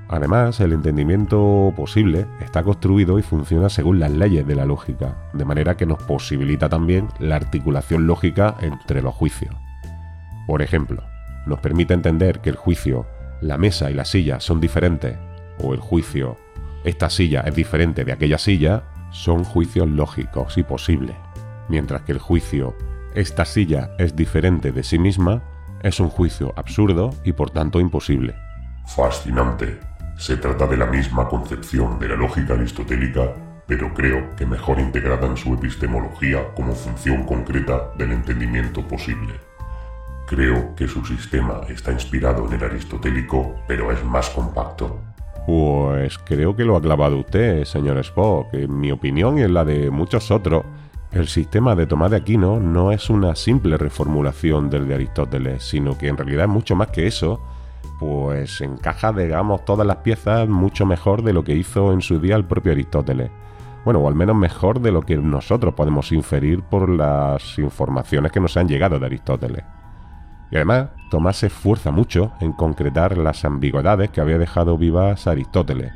Además, 0.09 0.61
el 0.61 0.75
entendimiento 0.75 1.73
posible 1.75 2.27
está 2.41 2.63
construido 2.63 3.19
y 3.19 3.23
funciona 3.23 3.71
según 3.71 3.99
las 3.99 4.11
leyes 4.11 4.47
de 4.47 4.55
la 4.55 4.67
lógica, 4.67 5.17
de 5.33 5.47
manera 5.47 5.79
que 5.79 5.87
nos 5.87 6.03
posibilita 6.03 6.69
también 6.69 7.09
la 7.19 7.37
articulación 7.37 8.07
lógica 8.07 8.55
entre 8.61 9.01
los 9.01 9.15
juicios. 9.15 9.55
Por 10.47 10.61
ejemplo, 10.61 11.03
nos 11.47 11.61
permite 11.61 11.95
entender 11.95 12.41
que 12.41 12.51
el 12.51 12.57
juicio, 12.57 13.07
la 13.41 13.57
mesa 13.57 13.91
y 13.91 13.95
la 13.95 14.05
silla 14.05 14.41
son 14.41 14.61
diferentes 14.61 15.17
o 15.59 15.75
el 15.75 15.81
juicio 15.81 16.37
esta 16.85 17.09
silla 17.09 17.41
es 17.47 17.55
diferente 17.55 18.05
de 18.05 18.13
aquella 18.13 18.37
silla 18.37 18.85
son 19.11 19.43
juicios 19.43 19.89
lógicos 19.89 20.59
y 20.59 20.63
posibles, 20.63 21.17
mientras 21.69 22.03
que 22.03 22.13
el 22.13 22.19
juicio 22.19 22.77
esta 23.15 23.45
silla 23.45 23.93
es 23.99 24.15
diferente 24.15 24.71
de 24.73 24.83
sí 24.83 24.99
misma 24.99 25.43
es 25.83 26.01
un 26.01 26.09
juicio 26.09 26.53
absurdo 26.57 27.11
y 27.25 27.33
por 27.33 27.51
tanto 27.51 27.79
imposible. 27.79 28.35
Fascinante. 28.87 29.79
Se 30.17 30.37
trata 30.37 30.67
de 30.67 30.77
la 30.77 30.87
misma 30.87 31.29
concepción 31.29 31.99
de 31.99 32.09
la 32.09 32.17
lógica 32.17 32.55
aristotélica, 32.55 33.35
pero 33.67 33.93
creo 33.95 34.35
que 34.37 34.47
mejor 34.47 34.79
integrada 34.81 35.27
en 35.27 35.37
su 35.37 35.55
epistemología 35.55 36.53
como 36.55 36.75
función 36.75 37.25
concreta 37.25 37.93
del 37.97 38.13
entendimiento 38.13 38.87
posible. 38.87 39.35
Creo 40.27 40.75
que 40.75 40.89
su 40.89 41.05
sistema 41.05 41.61
está 41.69 41.93
inspirado 41.93 42.47
en 42.47 42.55
el 42.55 42.65
aristotélico, 42.65 43.57
pero 43.69 43.93
es 43.93 44.03
más 44.05 44.31
compacto. 44.31 45.14
Pues 45.47 46.19
creo 46.19 46.57
que 46.57 46.65
lo 46.65 46.77
ha 46.77 46.81
clavado 46.81 47.19
usted, 47.19 47.65
señor 47.65 47.99
Spock. 47.99 48.55
En 48.55 48.79
mi 48.79 48.91
opinión 48.91 49.39
y 49.39 49.43
en 49.43 49.53
la 49.53 49.65
de 49.65 49.91
muchos 49.91 50.31
otros, 50.31 50.65
el 51.13 51.29
sistema 51.29 51.75
de 51.75 51.87
Tomás 51.87 52.11
de 52.11 52.17
Aquino 52.17 52.59
no 52.59 52.93
es 52.93 53.11
una 53.11 53.37
simple 53.37 53.77
reformulación 53.77 54.71
del 54.71 54.89
de 54.89 54.95
Aristóteles, 54.95 55.63
sino 55.63 55.99
que 55.99 56.09
en 56.09 56.17
realidad 56.17 56.47
es 56.47 56.51
mucho 56.51 56.75
más 56.75 56.89
que 56.89 57.07
eso, 57.07 57.41
pues 58.01 58.61
encaja, 58.63 59.13
digamos, 59.13 59.65
todas 59.65 59.87
las 59.87 59.99
piezas 59.99 60.49
mucho 60.49 60.87
mejor 60.87 61.23
de 61.23 61.35
lo 61.35 61.45
que 61.45 61.55
hizo 61.55 61.93
en 61.93 62.01
su 62.01 62.19
día 62.19 62.37
el 62.37 62.45
propio 62.45 62.73
Aristóteles. 62.73 63.31
Bueno, 63.85 64.01
o 64.01 64.09
al 64.09 64.15
menos 64.15 64.35
mejor 64.35 64.81
de 64.81 64.93
lo 64.93 65.03
que 65.03 65.19
nosotros 65.19 65.75
podemos 65.75 66.11
inferir 66.11 66.63
por 66.63 66.89
las 66.89 67.59
informaciones 67.59 68.33
que 68.33 68.41
nos 68.41 68.57
han 68.57 68.67
llegado 68.67 68.99
de 68.99 69.07
Aristóteles. 69.07 69.63
Y 70.55 70.57
además, 70.57 70.91
Tomás 71.11 71.39
se 71.39 71.49
esfuerza 71.49 71.91
mucho 71.91 72.31
en 72.39 72.53
concretar 72.53 73.19
las 73.19 73.45
ambigüedades 73.45 74.11
que 74.11 74.21
había 74.21 74.39
dejado 74.39 74.79
vivas 74.79 75.27
Aristóteles, 75.27 75.93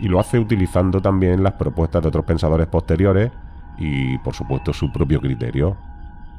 y 0.00 0.08
lo 0.08 0.18
hace 0.18 0.38
utilizando 0.38 1.02
también 1.02 1.42
las 1.42 1.52
propuestas 1.52 2.00
de 2.00 2.08
otros 2.08 2.24
pensadores 2.24 2.68
posteriores 2.68 3.30
y, 3.76 4.16
por 4.18 4.34
supuesto, 4.34 4.72
su 4.72 4.90
propio 4.90 5.20
criterio. 5.20 5.76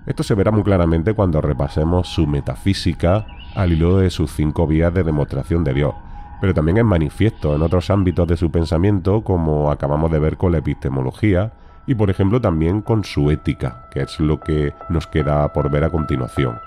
Esto 0.08 0.24
se 0.24 0.34
verá 0.34 0.50
muy 0.50 0.64
claramente 0.64 1.14
cuando 1.14 1.42
repasemos 1.42 2.08
su 2.08 2.26
metafísica 2.26 3.28
al 3.54 3.72
hilo 3.72 3.98
de 3.98 4.10
sus 4.10 4.32
cinco 4.32 4.66
vías 4.66 4.92
de 4.92 5.04
demostración 5.04 5.64
de 5.64 5.76
Dios, 5.76 5.94
pero 6.42 6.56
también 6.56 6.80
es 6.80 6.86
manifiesto 6.86 7.56
en 7.56 7.62
otros 7.62 7.92
ámbitos 7.92 8.28
de 8.28 8.38
su 8.38 8.50
pensamiento, 8.50 9.24
como 9.24 9.70
acabamos 9.70 10.10
de 10.10 10.18
ver 10.18 10.38
con 10.38 10.54
la 10.54 10.58
epistemología, 10.58 11.54
y 11.86 11.94
por 11.94 12.10
ejemplo 12.10 12.42
también 12.42 12.82
con 12.82 13.04
su 13.04 13.30
ética, 13.30 13.88
que 13.92 14.02
es 14.02 14.20
lo 14.20 14.40
que 14.40 14.74
nos 14.90 15.06
queda 15.06 15.54
por 15.54 15.70
ver 15.70 15.84
a 15.84 15.92
continuación. 15.92 16.58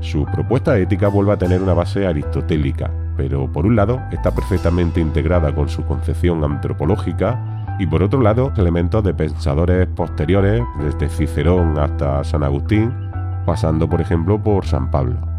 Su 0.00 0.24
propuesta 0.24 0.78
ética 0.78 1.08
vuelve 1.08 1.32
a 1.32 1.36
tener 1.36 1.60
una 1.60 1.74
base 1.74 2.06
aristotélica, 2.06 2.90
pero 3.16 3.52
por 3.52 3.66
un 3.66 3.76
lado 3.76 4.00
está 4.10 4.34
perfectamente 4.34 5.00
integrada 5.00 5.54
con 5.54 5.68
su 5.68 5.84
concepción 5.84 6.42
antropológica 6.44 7.76
y 7.78 7.86
por 7.86 8.02
otro 8.02 8.20
lado 8.20 8.52
elementos 8.56 9.04
de 9.04 9.14
pensadores 9.14 9.86
posteriores, 9.86 10.62
desde 10.80 11.08
Cicerón 11.08 11.78
hasta 11.78 12.24
San 12.24 12.42
Agustín, 12.42 12.92
pasando 13.44 13.88
por 13.88 14.00
ejemplo 14.00 14.42
por 14.42 14.64
San 14.64 14.90
Pablo. 14.90 15.37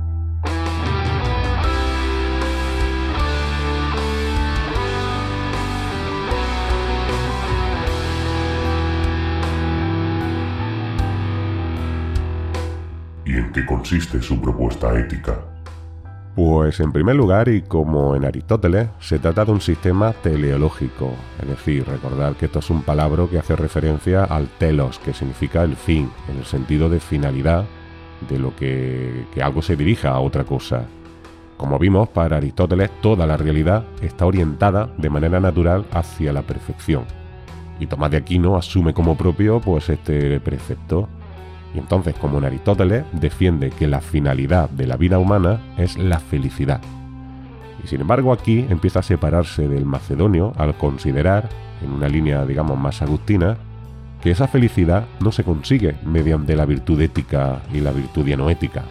¿En 13.49 13.53
qué 13.53 13.65
consiste 13.65 14.21
su 14.21 14.39
propuesta 14.39 14.95
ética? 14.99 15.39
Pues 16.35 16.79
en 16.81 16.91
primer 16.91 17.15
lugar, 17.15 17.49
y 17.49 17.63
como 17.63 18.15
en 18.15 18.23
Aristóteles, 18.23 18.89
se 18.99 19.17
trata 19.17 19.43
de 19.43 19.51
un 19.51 19.59
sistema 19.59 20.13
teleológico, 20.13 21.13
es 21.41 21.49
decir, 21.49 21.83
recordar 21.87 22.35
que 22.35 22.45
esto 22.45 22.59
es 22.59 22.69
un 22.69 22.83
palabra 22.83 23.25
que 23.25 23.39
hace 23.39 23.55
referencia 23.55 24.23
al 24.23 24.49
telos, 24.59 24.99
que 24.99 25.15
significa 25.15 25.63
el 25.63 25.75
fin, 25.75 26.11
en 26.29 26.37
el 26.37 26.45
sentido 26.45 26.91
de 26.91 26.99
finalidad, 26.99 27.65
de 28.29 28.37
lo 28.37 28.55
que, 28.55 29.25
que 29.33 29.41
algo 29.41 29.63
se 29.63 29.75
dirija 29.75 30.11
a 30.11 30.19
otra 30.19 30.43
cosa. 30.43 30.85
Como 31.57 31.79
vimos, 31.79 32.07
para 32.09 32.37
Aristóteles 32.37 32.91
toda 33.01 33.25
la 33.25 33.35
realidad 33.35 33.83
está 34.03 34.27
orientada 34.27 34.91
de 34.95 35.09
manera 35.09 35.39
natural 35.39 35.87
hacia 35.91 36.33
la 36.33 36.43
perfección. 36.43 37.05
Y 37.79 37.87
Tomás 37.87 38.11
de 38.11 38.17
Aquino 38.17 38.57
asume 38.57 38.93
como 38.93 39.17
propio 39.17 39.59
pues 39.59 39.89
este 39.89 40.39
precepto 40.39 41.09
y 41.73 41.79
entonces, 41.79 42.15
como 42.15 42.39
en 42.39 42.45
Aristóteles, 42.45 43.03
defiende 43.11 43.69
que 43.69 43.87
la 43.87 44.01
finalidad 44.01 44.69
de 44.69 44.87
la 44.87 44.97
vida 44.97 45.19
humana 45.19 45.61
es 45.77 45.97
la 45.97 46.19
felicidad. 46.19 46.81
Y 47.83 47.87
sin 47.87 48.01
embargo 48.01 48.33
aquí 48.33 48.65
empieza 48.69 48.99
a 48.99 49.03
separarse 49.03 49.67
del 49.67 49.85
macedonio 49.85 50.53
al 50.57 50.75
considerar, 50.75 51.47
en 51.83 51.91
una 51.91 52.09
línea 52.09 52.45
digamos 52.45 52.77
más 52.77 53.01
agustina, 53.01 53.57
que 54.21 54.31
esa 54.31 54.47
felicidad 54.47 55.05
no 55.21 55.31
se 55.31 55.43
consigue 55.43 55.95
mediante 56.03 56.55
la 56.55 56.65
virtud 56.65 56.99
ética 56.99 57.61
y 57.73 57.79
la 57.79 57.91
virtud 57.91 58.25
dianoética, 58.25 58.83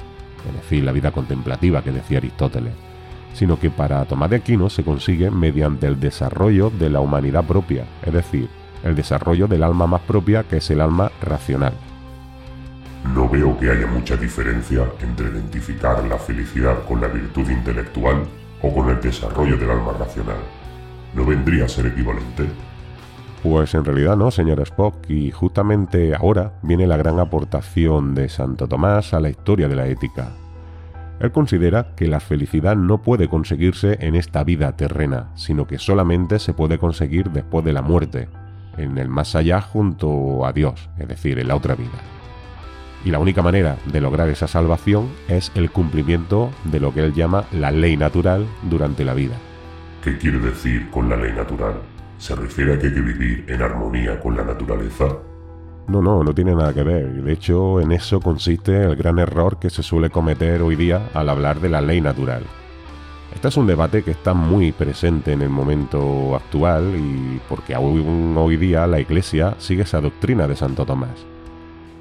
es 0.48 0.54
decir, 0.54 0.84
la 0.84 0.92
vida 0.92 1.10
contemplativa 1.10 1.82
que 1.82 1.92
decía 1.92 2.18
Aristóteles, 2.18 2.72
sino 3.34 3.58
que 3.58 3.70
para 3.70 4.04
Tomás 4.06 4.30
de 4.30 4.36
Aquino 4.36 4.70
se 4.70 4.84
consigue 4.84 5.30
mediante 5.30 5.86
el 5.86 6.00
desarrollo 6.00 6.70
de 6.70 6.88
la 6.88 7.00
humanidad 7.00 7.44
propia, 7.44 7.84
es 8.06 8.12
decir, 8.14 8.48
el 8.84 8.94
desarrollo 8.94 9.48
del 9.48 9.64
alma 9.64 9.86
más 9.86 10.00
propia 10.02 10.44
que 10.44 10.58
es 10.58 10.70
el 10.70 10.80
alma 10.80 11.12
racional. 11.20 11.74
No 13.14 13.28
veo 13.28 13.58
que 13.58 13.70
haya 13.70 13.86
mucha 13.86 14.16
diferencia 14.16 14.84
entre 15.00 15.28
identificar 15.28 16.04
la 16.04 16.18
felicidad 16.18 16.84
con 16.86 17.00
la 17.00 17.08
virtud 17.08 17.48
intelectual 17.48 18.24
o 18.62 18.74
con 18.74 18.90
el 18.90 19.00
desarrollo 19.00 19.56
del 19.56 19.70
alma 19.70 19.92
racional. 19.98 20.38
¿No 21.14 21.24
vendría 21.24 21.64
a 21.64 21.68
ser 21.68 21.86
equivalente? 21.86 22.46
Pues 23.42 23.74
en 23.74 23.84
realidad 23.84 24.16
no, 24.16 24.30
señor 24.30 24.60
Spock, 24.60 25.08
y 25.08 25.30
justamente 25.30 26.14
ahora 26.14 26.54
viene 26.62 26.86
la 26.86 26.96
gran 26.96 27.18
aportación 27.20 28.14
de 28.14 28.28
Santo 28.28 28.66
Tomás 28.66 29.14
a 29.14 29.20
la 29.20 29.30
historia 29.30 29.68
de 29.68 29.76
la 29.76 29.86
ética. 29.86 30.32
Él 31.20 31.32
considera 31.32 31.94
que 31.96 32.08
la 32.08 32.20
felicidad 32.20 32.76
no 32.76 33.02
puede 33.02 33.28
conseguirse 33.28 33.96
en 34.00 34.16
esta 34.16 34.44
vida 34.44 34.76
terrena, 34.76 35.30
sino 35.34 35.66
que 35.66 35.78
solamente 35.78 36.38
se 36.38 36.52
puede 36.52 36.78
conseguir 36.78 37.30
después 37.30 37.64
de 37.64 37.72
la 37.72 37.82
muerte, 37.82 38.28
en 38.76 38.98
el 38.98 39.08
más 39.08 39.34
allá 39.34 39.60
junto 39.60 40.44
a 40.44 40.52
Dios, 40.52 40.90
es 40.98 41.08
decir, 41.08 41.38
en 41.38 41.48
la 41.48 41.56
otra 41.56 41.74
vida. 41.74 42.17
Y 43.04 43.10
la 43.10 43.18
única 43.18 43.42
manera 43.42 43.76
de 43.86 44.00
lograr 44.00 44.28
esa 44.28 44.48
salvación 44.48 45.08
es 45.28 45.52
el 45.54 45.70
cumplimiento 45.70 46.50
de 46.64 46.80
lo 46.80 46.92
que 46.92 47.04
él 47.04 47.14
llama 47.14 47.44
la 47.52 47.70
ley 47.70 47.96
natural 47.96 48.46
durante 48.62 49.04
la 49.04 49.14
vida. 49.14 49.36
¿Qué 50.02 50.18
quiere 50.18 50.38
decir 50.38 50.90
con 50.90 51.08
la 51.08 51.16
ley 51.16 51.32
natural? 51.32 51.74
¿Se 52.18 52.34
refiere 52.34 52.74
a 52.74 52.78
que 52.78 52.88
hay 52.88 52.94
que 52.94 53.00
vivir 53.00 53.44
en 53.48 53.62
armonía 53.62 54.20
con 54.20 54.36
la 54.36 54.44
naturaleza? 54.44 55.06
No, 55.86 56.02
no, 56.02 56.22
no 56.22 56.34
tiene 56.34 56.54
nada 56.54 56.74
que 56.74 56.82
ver. 56.82 57.22
De 57.22 57.32
hecho, 57.32 57.80
en 57.80 57.92
eso 57.92 58.20
consiste 58.20 58.84
el 58.84 58.96
gran 58.96 59.18
error 59.18 59.58
que 59.58 59.70
se 59.70 59.82
suele 59.82 60.10
cometer 60.10 60.60
hoy 60.60 60.76
día 60.76 61.08
al 61.14 61.28
hablar 61.28 61.60
de 61.60 61.70
la 61.70 61.80
ley 61.80 62.00
natural. 62.00 62.42
Este 63.34 63.48
es 63.48 63.56
un 63.56 63.66
debate 63.66 64.02
que 64.02 64.10
está 64.10 64.34
muy 64.34 64.72
presente 64.72 65.32
en 65.32 65.42
el 65.42 65.48
momento 65.48 66.34
actual 66.34 66.94
y 66.96 67.40
porque 67.48 67.74
aún 67.74 68.34
hoy 68.36 68.56
día 68.56 68.86
la 68.86 69.00
Iglesia 69.00 69.54
sigue 69.58 69.82
esa 69.82 70.00
doctrina 70.00 70.48
de 70.48 70.56
Santo 70.56 70.84
Tomás. 70.84 71.24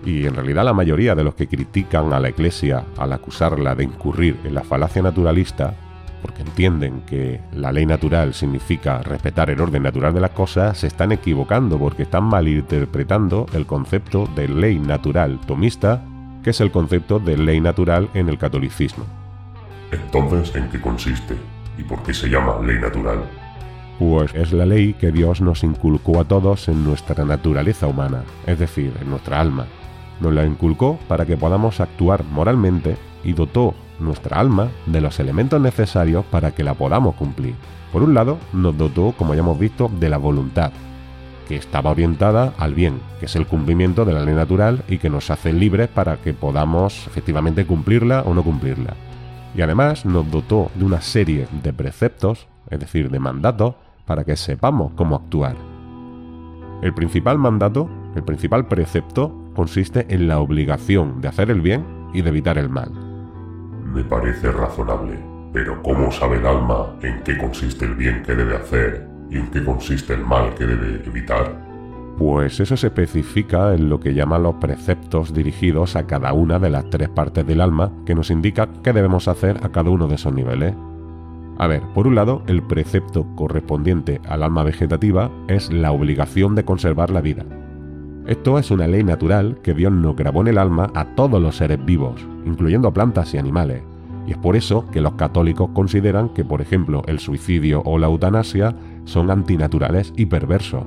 Y 0.05 0.25
en 0.25 0.35
realidad 0.35 0.63
la 0.63 0.73
mayoría 0.73 1.15
de 1.15 1.23
los 1.23 1.35
que 1.35 1.47
critican 1.47 2.13
a 2.13 2.19
la 2.19 2.29
Iglesia 2.29 2.85
al 2.97 3.13
acusarla 3.13 3.75
de 3.75 3.83
incurrir 3.83 4.37
en 4.43 4.53
la 4.53 4.63
falacia 4.63 5.01
naturalista, 5.01 5.73
porque 6.21 6.41
entienden 6.41 7.01
que 7.01 7.41
la 7.53 7.71
ley 7.71 7.85
natural 7.85 8.33
significa 8.33 9.01
respetar 9.01 9.49
el 9.49 9.61
orden 9.61 9.83
natural 9.83 10.13
de 10.13 10.21
las 10.21 10.31
cosas, 10.31 10.77
se 10.77 10.87
están 10.87 11.11
equivocando 11.11 11.77
porque 11.77 12.03
están 12.03 12.23
malinterpretando 12.23 13.45
el 13.53 13.65
concepto 13.65 14.27
de 14.35 14.47
ley 14.47 14.79
natural 14.79 15.39
tomista, 15.45 16.03
que 16.43 16.51
es 16.51 16.61
el 16.61 16.71
concepto 16.71 17.19
de 17.19 17.37
ley 17.37 17.59
natural 17.59 18.09
en 18.13 18.29
el 18.29 18.37
catolicismo. 18.37 19.05
Entonces, 19.91 20.55
¿en 20.55 20.69
qué 20.69 20.81
consiste? 20.81 21.35
¿Y 21.77 21.83
por 21.83 22.01
qué 22.03 22.13
se 22.13 22.29
llama 22.29 22.59
ley 22.65 22.79
natural? 22.79 23.23
Pues 23.99 24.33
es 24.35 24.51
la 24.53 24.65
ley 24.65 24.93
que 24.93 25.11
Dios 25.11 25.41
nos 25.41 25.63
inculcó 25.63 26.19
a 26.19 26.25
todos 26.25 26.67
en 26.67 26.83
nuestra 26.83 27.25
naturaleza 27.25 27.87
humana, 27.87 28.23
es 28.45 28.59
decir, 28.59 28.93
en 29.01 29.09
nuestra 29.09 29.39
alma 29.39 29.65
nos 30.19 30.33
la 30.33 30.45
inculcó 30.45 30.97
para 31.07 31.25
que 31.25 31.37
podamos 31.37 31.79
actuar 31.79 32.23
moralmente 32.23 32.97
y 33.23 33.33
dotó 33.33 33.73
nuestra 33.99 34.39
alma 34.39 34.69
de 34.85 35.01
los 35.01 35.19
elementos 35.19 35.61
necesarios 35.61 36.25
para 36.25 36.51
que 36.51 36.63
la 36.63 36.73
podamos 36.73 37.15
cumplir. 37.15 37.55
Por 37.91 38.03
un 38.03 38.13
lado, 38.13 38.37
nos 38.53 38.77
dotó, 38.77 39.13
como 39.17 39.33
ya 39.33 39.39
hemos 39.39 39.57
visto, 39.57 39.89
de 39.99 40.09
la 40.09 40.17
voluntad, 40.17 40.71
que 41.47 41.55
estaba 41.55 41.91
orientada 41.91 42.53
al 42.57 42.73
bien, 42.73 42.99
que 43.19 43.25
es 43.25 43.35
el 43.35 43.47
cumplimiento 43.47 44.05
de 44.05 44.13
la 44.13 44.23
ley 44.23 44.35
natural 44.35 44.83
y 44.87 44.97
que 44.97 45.09
nos 45.09 45.31
hace 45.31 45.53
libres 45.53 45.87
para 45.87 46.17
que 46.17 46.33
podamos 46.33 47.07
efectivamente 47.07 47.65
cumplirla 47.65 48.23
o 48.23 48.33
no 48.33 48.43
cumplirla. 48.43 48.95
Y 49.55 49.61
además 49.61 50.05
nos 50.05 50.29
dotó 50.29 50.69
de 50.75 50.85
una 50.85 51.01
serie 51.01 51.47
de 51.63 51.73
preceptos, 51.73 52.47
es 52.69 52.79
decir, 52.79 53.09
de 53.09 53.19
mandatos, 53.19 53.75
para 54.05 54.23
que 54.23 54.35
sepamos 54.35 54.91
cómo 54.95 55.15
actuar. 55.15 55.55
El 56.81 56.93
principal 56.93 57.37
mandato, 57.37 57.89
el 58.15 58.23
principal 58.23 58.67
precepto, 58.67 59.33
consiste 59.57 60.05
en 60.13 60.27
la 60.27 60.39
obligación 60.39 61.19
de 61.19 61.29
hacer 61.29 61.49
el 61.49 61.61
bien 61.61 61.83
y 62.13 62.21
de 62.21 62.29
evitar 62.29 62.59
el 62.59 62.69
mal. 62.69 62.91
Me 63.91 64.03
parece 64.03 64.51
razonable, 64.51 65.17
pero 65.51 65.81
¿cómo 65.81 66.11
sabe 66.11 66.37
el 66.37 66.45
alma 66.45 66.95
en 67.01 67.23
qué 67.23 67.39
consiste 67.39 67.85
el 67.85 67.95
bien 67.95 68.21
que 68.21 68.35
debe 68.35 68.55
hacer 68.55 69.07
y 69.31 69.37
en 69.37 69.47
qué 69.47 69.65
consiste 69.65 70.13
el 70.13 70.23
mal 70.23 70.53
que 70.53 70.67
debe 70.67 71.03
evitar? 71.03 71.59
Pues 72.19 72.59
eso 72.59 72.77
se 72.77 72.87
especifica 72.87 73.73
en 73.73 73.89
lo 73.89 73.99
que 73.99 74.13
llaman 74.13 74.43
los 74.43 74.55
preceptos 74.57 75.33
dirigidos 75.33 75.95
a 75.95 76.05
cada 76.05 76.33
una 76.33 76.59
de 76.59 76.69
las 76.69 76.87
tres 76.91 77.09
partes 77.09 77.47
del 77.47 77.61
alma 77.61 77.91
que 78.05 78.13
nos 78.13 78.29
indica 78.29 78.69
qué 78.83 78.93
debemos 78.93 79.27
hacer 79.27 79.57
a 79.63 79.69
cada 79.69 79.89
uno 79.89 80.07
de 80.07 80.15
esos 80.15 80.33
niveles. 80.33 80.75
A 81.57 81.65
ver, 81.65 81.81
por 81.95 82.05
un 82.05 82.13
lado, 82.13 82.43
el 82.45 82.61
precepto 82.61 83.25
correspondiente 83.35 84.21
al 84.29 84.43
alma 84.43 84.61
vegetativa 84.61 85.31
es 85.47 85.73
la 85.73 85.91
obligación 85.91 86.53
de 86.53 86.63
conservar 86.63 87.09
la 87.09 87.21
vida. 87.21 87.43
Esto 88.27 88.59
es 88.59 88.71
una 88.71 88.87
ley 88.87 89.03
natural 89.03 89.57
que 89.63 89.73
Dios 89.73 89.91
nos 89.91 90.15
grabó 90.15 90.41
en 90.41 90.49
el 90.49 90.57
alma 90.57 90.91
a 90.93 91.15
todos 91.15 91.41
los 91.41 91.57
seres 91.57 91.83
vivos, 91.83 92.21
incluyendo 92.45 92.93
plantas 92.93 93.33
y 93.33 93.37
animales. 93.37 93.81
Y 94.27 94.31
es 94.31 94.37
por 94.37 94.55
eso 94.55 94.85
que 94.91 95.01
los 95.01 95.13
católicos 95.13 95.69
consideran 95.73 96.29
que, 96.29 96.43
por 96.43 96.61
ejemplo, 96.61 97.03
el 97.07 97.19
suicidio 97.19 97.81
o 97.85 97.97
la 97.97 98.07
eutanasia 98.07 98.75
son 99.05 99.31
antinaturales 99.31 100.13
y 100.17 100.25
perversos. 100.25 100.83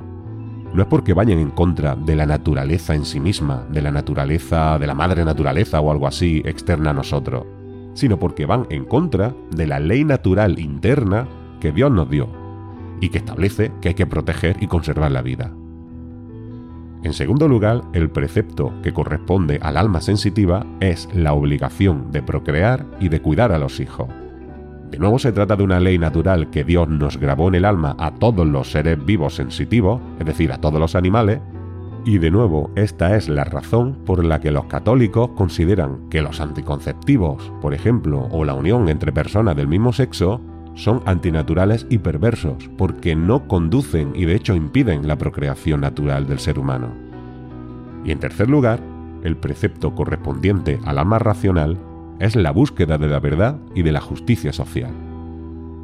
No 0.73 0.83
es 0.83 0.87
porque 0.87 1.13
vayan 1.13 1.39
en 1.39 1.49
contra 1.49 1.95
de 1.95 2.15
la 2.15 2.27
naturaleza 2.27 2.93
en 2.93 3.05
sí 3.05 3.19
misma, 3.19 3.65
de 3.71 3.81
la 3.81 3.91
naturaleza, 3.91 4.77
de 4.77 4.87
la 4.87 4.93
madre 4.93 5.25
naturaleza 5.25 5.81
o 5.81 5.91
algo 5.91 6.07
así 6.07 6.41
externa 6.45 6.91
a 6.91 6.93
nosotros 6.93 7.45
sino 7.93 8.17
porque 8.17 8.45
van 8.45 8.67
en 8.69 8.85
contra 8.85 9.35
de 9.51 9.67
la 9.67 9.79
ley 9.79 10.03
natural 10.03 10.59
interna 10.59 11.27
que 11.59 11.71
Dios 11.71 11.91
nos 11.91 12.09
dio 12.09 12.29
y 12.99 13.09
que 13.09 13.17
establece 13.17 13.71
que 13.81 13.89
hay 13.89 13.93
que 13.95 14.05
proteger 14.05 14.57
y 14.61 14.67
conservar 14.67 15.11
la 15.11 15.21
vida. 15.21 15.51
En 17.03 17.13
segundo 17.13 17.47
lugar, 17.47 17.81
el 17.93 18.11
precepto 18.11 18.73
que 18.83 18.93
corresponde 18.93 19.59
al 19.61 19.77
alma 19.77 20.01
sensitiva 20.01 20.65
es 20.79 21.09
la 21.13 21.33
obligación 21.33 22.11
de 22.11 22.21
procrear 22.21 22.85
y 22.99 23.09
de 23.09 23.21
cuidar 23.21 23.51
a 23.51 23.57
los 23.57 23.79
hijos. 23.79 24.07
De 24.91 24.99
nuevo 24.99 25.17
se 25.17 25.31
trata 25.31 25.55
de 25.55 25.63
una 25.63 25.79
ley 25.79 25.97
natural 25.97 26.49
que 26.51 26.63
Dios 26.63 26.89
nos 26.89 27.17
grabó 27.17 27.47
en 27.47 27.55
el 27.55 27.65
alma 27.65 27.95
a 27.97 28.11
todos 28.11 28.45
los 28.45 28.71
seres 28.71 29.03
vivos 29.03 29.35
sensitivos, 29.35 30.01
es 30.19 30.25
decir, 30.25 30.51
a 30.51 30.59
todos 30.59 30.79
los 30.79 30.95
animales, 30.95 31.39
y 32.03 32.17
de 32.17 32.31
nuevo, 32.31 32.71
esta 32.75 33.15
es 33.15 33.29
la 33.29 33.43
razón 33.43 33.99
por 34.05 34.25
la 34.25 34.39
que 34.39 34.51
los 34.51 34.65
católicos 34.65 35.29
consideran 35.35 36.09
que 36.09 36.21
los 36.21 36.41
anticonceptivos, 36.41 37.51
por 37.61 37.73
ejemplo, 37.73 38.27
o 38.31 38.43
la 38.43 38.55
unión 38.55 38.89
entre 38.89 39.11
personas 39.11 39.55
del 39.55 39.67
mismo 39.67 39.93
sexo, 39.93 40.41
son 40.73 41.01
antinaturales 41.05 41.85
y 41.89 41.97
perversos, 41.97 42.69
porque 42.77 43.15
no 43.15 43.47
conducen 43.47 44.13
y 44.15 44.25
de 44.25 44.35
hecho 44.35 44.55
impiden 44.55 45.07
la 45.07 45.17
procreación 45.17 45.81
natural 45.81 46.27
del 46.27 46.39
ser 46.39 46.59
humano. 46.59 46.93
Y 48.03 48.11
en 48.11 48.19
tercer 48.19 48.49
lugar, 48.49 48.79
el 49.23 49.37
precepto 49.37 49.93
correspondiente 49.93 50.79
al 50.85 50.97
alma 50.97 51.19
racional 51.19 51.77
es 52.19 52.35
la 52.35 52.51
búsqueda 52.51 52.97
de 52.97 53.07
la 53.07 53.19
verdad 53.19 53.57
y 53.75 53.83
de 53.83 53.91
la 53.91 54.01
justicia 54.01 54.53
social. 54.53 54.91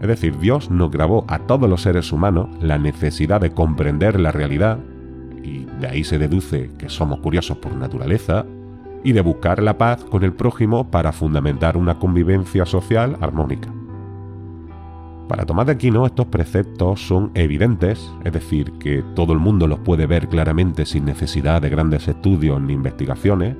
Es 0.02 0.08
decir, 0.08 0.38
Dios 0.38 0.69
nos 0.69 0.91
grabó 0.91 1.26
a 1.28 1.39
todos 1.39 1.69
los 1.69 1.82
seres 1.82 2.12
humanos 2.12 2.50
la 2.62 2.78
necesidad 2.78 3.41
de 3.41 3.52
comprender 3.52 4.19
la 4.19 4.32
realidad 4.32 4.80
y 5.43 5.65
de 5.80 5.88
ahí 5.88 6.04
se 6.04 6.19
deduce 6.19 6.71
que 6.78 6.89
somos 6.89 7.19
curiosos 7.19 7.58
por 7.58 7.73
naturaleza, 7.76 8.45
y 9.04 9.13
de 9.13 9.21
buscar 9.21 9.62
la 9.62 9.78
paz 9.78 10.04
con 10.04 10.23
el 10.23 10.34
prójimo 10.34 10.91
para 10.91 11.13
fundamentar 11.13 11.78
una 11.78 11.97
convivencia 11.97 12.65
social 12.65 13.17
armónica. 13.21 13.77
Para 15.28 15.46
Tomás 15.46 15.66
de 15.66 15.74
Aquino 15.74 16.06
estos 16.06 16.28
preceptos 16.28 17.06
son 17.06 17.32
evidentes, 17.34 18.12
es 18.24 18.32
decir, 18.32 18.72
que 18.80 19.04
todo 19.16 19.34
el 19.34 19.40
mundo 19.40 19.68
los 19.68 19.80
puede 19.80 20.06
ver 20.08 20.30
claramente 20.30 20.86
sin 20.86 21.06
necesidad 21.06 21.62
de 21.62 21.70
grandes 21.70 22.08
estudios 22.08 22.62
ni 22.62 22.74
investigaciones, 22.74 23.56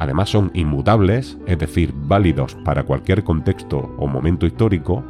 Además 0.00 0.30
son 0.30 0.50
inmutables, 0.54 1.38
es 1.46 1.58
decir, 1.58 1.92
válidos 1.94 2.54
para 2.64 2.84
cualquier 2.84 3.22
contexto 3.22 3.94
o 3.98 4.06
momento 4.06 4.46
histórico, 4.46 5.04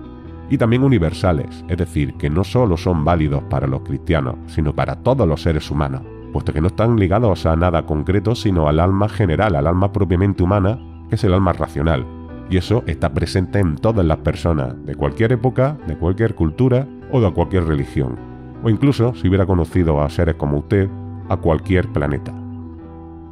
y 0.51 0.59
también 0.59 0.83
universales, 0.83 1.65
es 1.69 1.79
decir, 1.79 2.15
que 2.15 2.29
no 2.29 2.43
solo 2.43 2.77
son 2.77 3.05
válidos 3.05 3.45
para 3.45 3.69
los 3.69 3.83
cristianos, 3.83 4.35
sino 4.49 4.75
para 4.75 4.97
todos 4.97 5.29
los 5.29 5.43
seres 5.43 5.71
humanos, 5.71 6.03
puesto 6.33 6.53
que 6.53 6.61
no 6.61 6.67
están 6.67 6.97
ligados 6.97 7.47
a 7.47 7.55
nada 7.55 7.87
concreto, 7.87 8.35
sino 8.35 8.67
al 8.67 8.81
alma 8.81 9.09
general, 9.09 9.55
al 9.55 9.69
alma 9.69 9.93
propiamente 9.93 10.43
humana, 10.43 10.81
que 11.09 11.15
es 11.15 11.23
el 11.23 11.35
alma 11.35 11.53
racional. 11.53 12.05
Y 12.51 12.57
eso 12.57 12.83
está 12.87 13.15
presente 13.15 13.61
en 13.61 13.77
todas 13.77 14.05
las 14.05 14.19
personas, 14.19 14.75
de 14.85 14.97
cualquier 14.97 15.31
época, 15.33 15.79
de 15.87 15.97
cualquier 15.97 16.35
cultura 16.35 16.85
o 17.13 17.21
de 17.21 17.33
cualquier 17.33 17.65
religión. 17.65 18.19
O 18.65 18.69
incluso, 18.69 19.15
si 19.15 19.29
hubiera 19.29 19.47
conocido 19.47 20.03
a 20.03 20.11
seres 20.11 20.35
como 20.35 20.59
usted, 20.59 20.89
a 21.29 21.37
cualquier 21.37 21.89
planeta. 21.89 22.35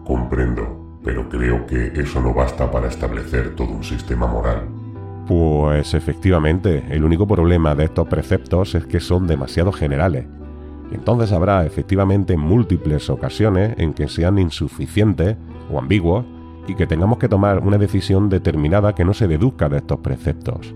Comprendo, 0.05 1.01
pero 1.03 1.29
creo 1.29 1.67
que 1.67 1.93
eso 2.01 2.21
no 2.21 2.33
basta 2.33 2.71
para 2.71 2.87
establecer 2.87 3.57
todo 3.57 3.73
un 3.73 3.83
sistema 3.83 4.29
moral. 4.29 4.69
Pues 5.27 5.95
efectivamente, 5.95 6.85
el 6.89 7.05
único 7.05 7.27
problema 7.27 7.75
de 7.75 7.85
estos 7.85 8.07
preceptos 8.07 8.77
es 8.77 8.87
que 8.87 9.01
son 9.01 9.27
demasiado 9.27 9.73
generales. 9.73 10.27
Y 10.93 10.95
entonces 10.95 11.33
habrá 11.33 11.67
efectivamente 11.67 12.37
múltiples 12.37 13.11
ocasiones 13.11 13.75
en 13.79 13.95
que 13.95 14.09
sean 14.09 14.39
insuficientes 14.39 15.37
o 15.71 15.79
ambiguos 15.79 16.25
y 16.69 16.75
que 16.75 16.87
tengamos 16.87 17.19
que 17.19 17.29
tomar 17.29 17.61
una 17.61 17.79
decisión 17.79 18.29
determinada 18.29 18.95
que 18.95 19.05
no 19.05 19.15
se 19.15 19.27
deduzca 19.27 19.69
de 19.69 19.79
estos 19.79 20.01
preceptos. 20.01 20.75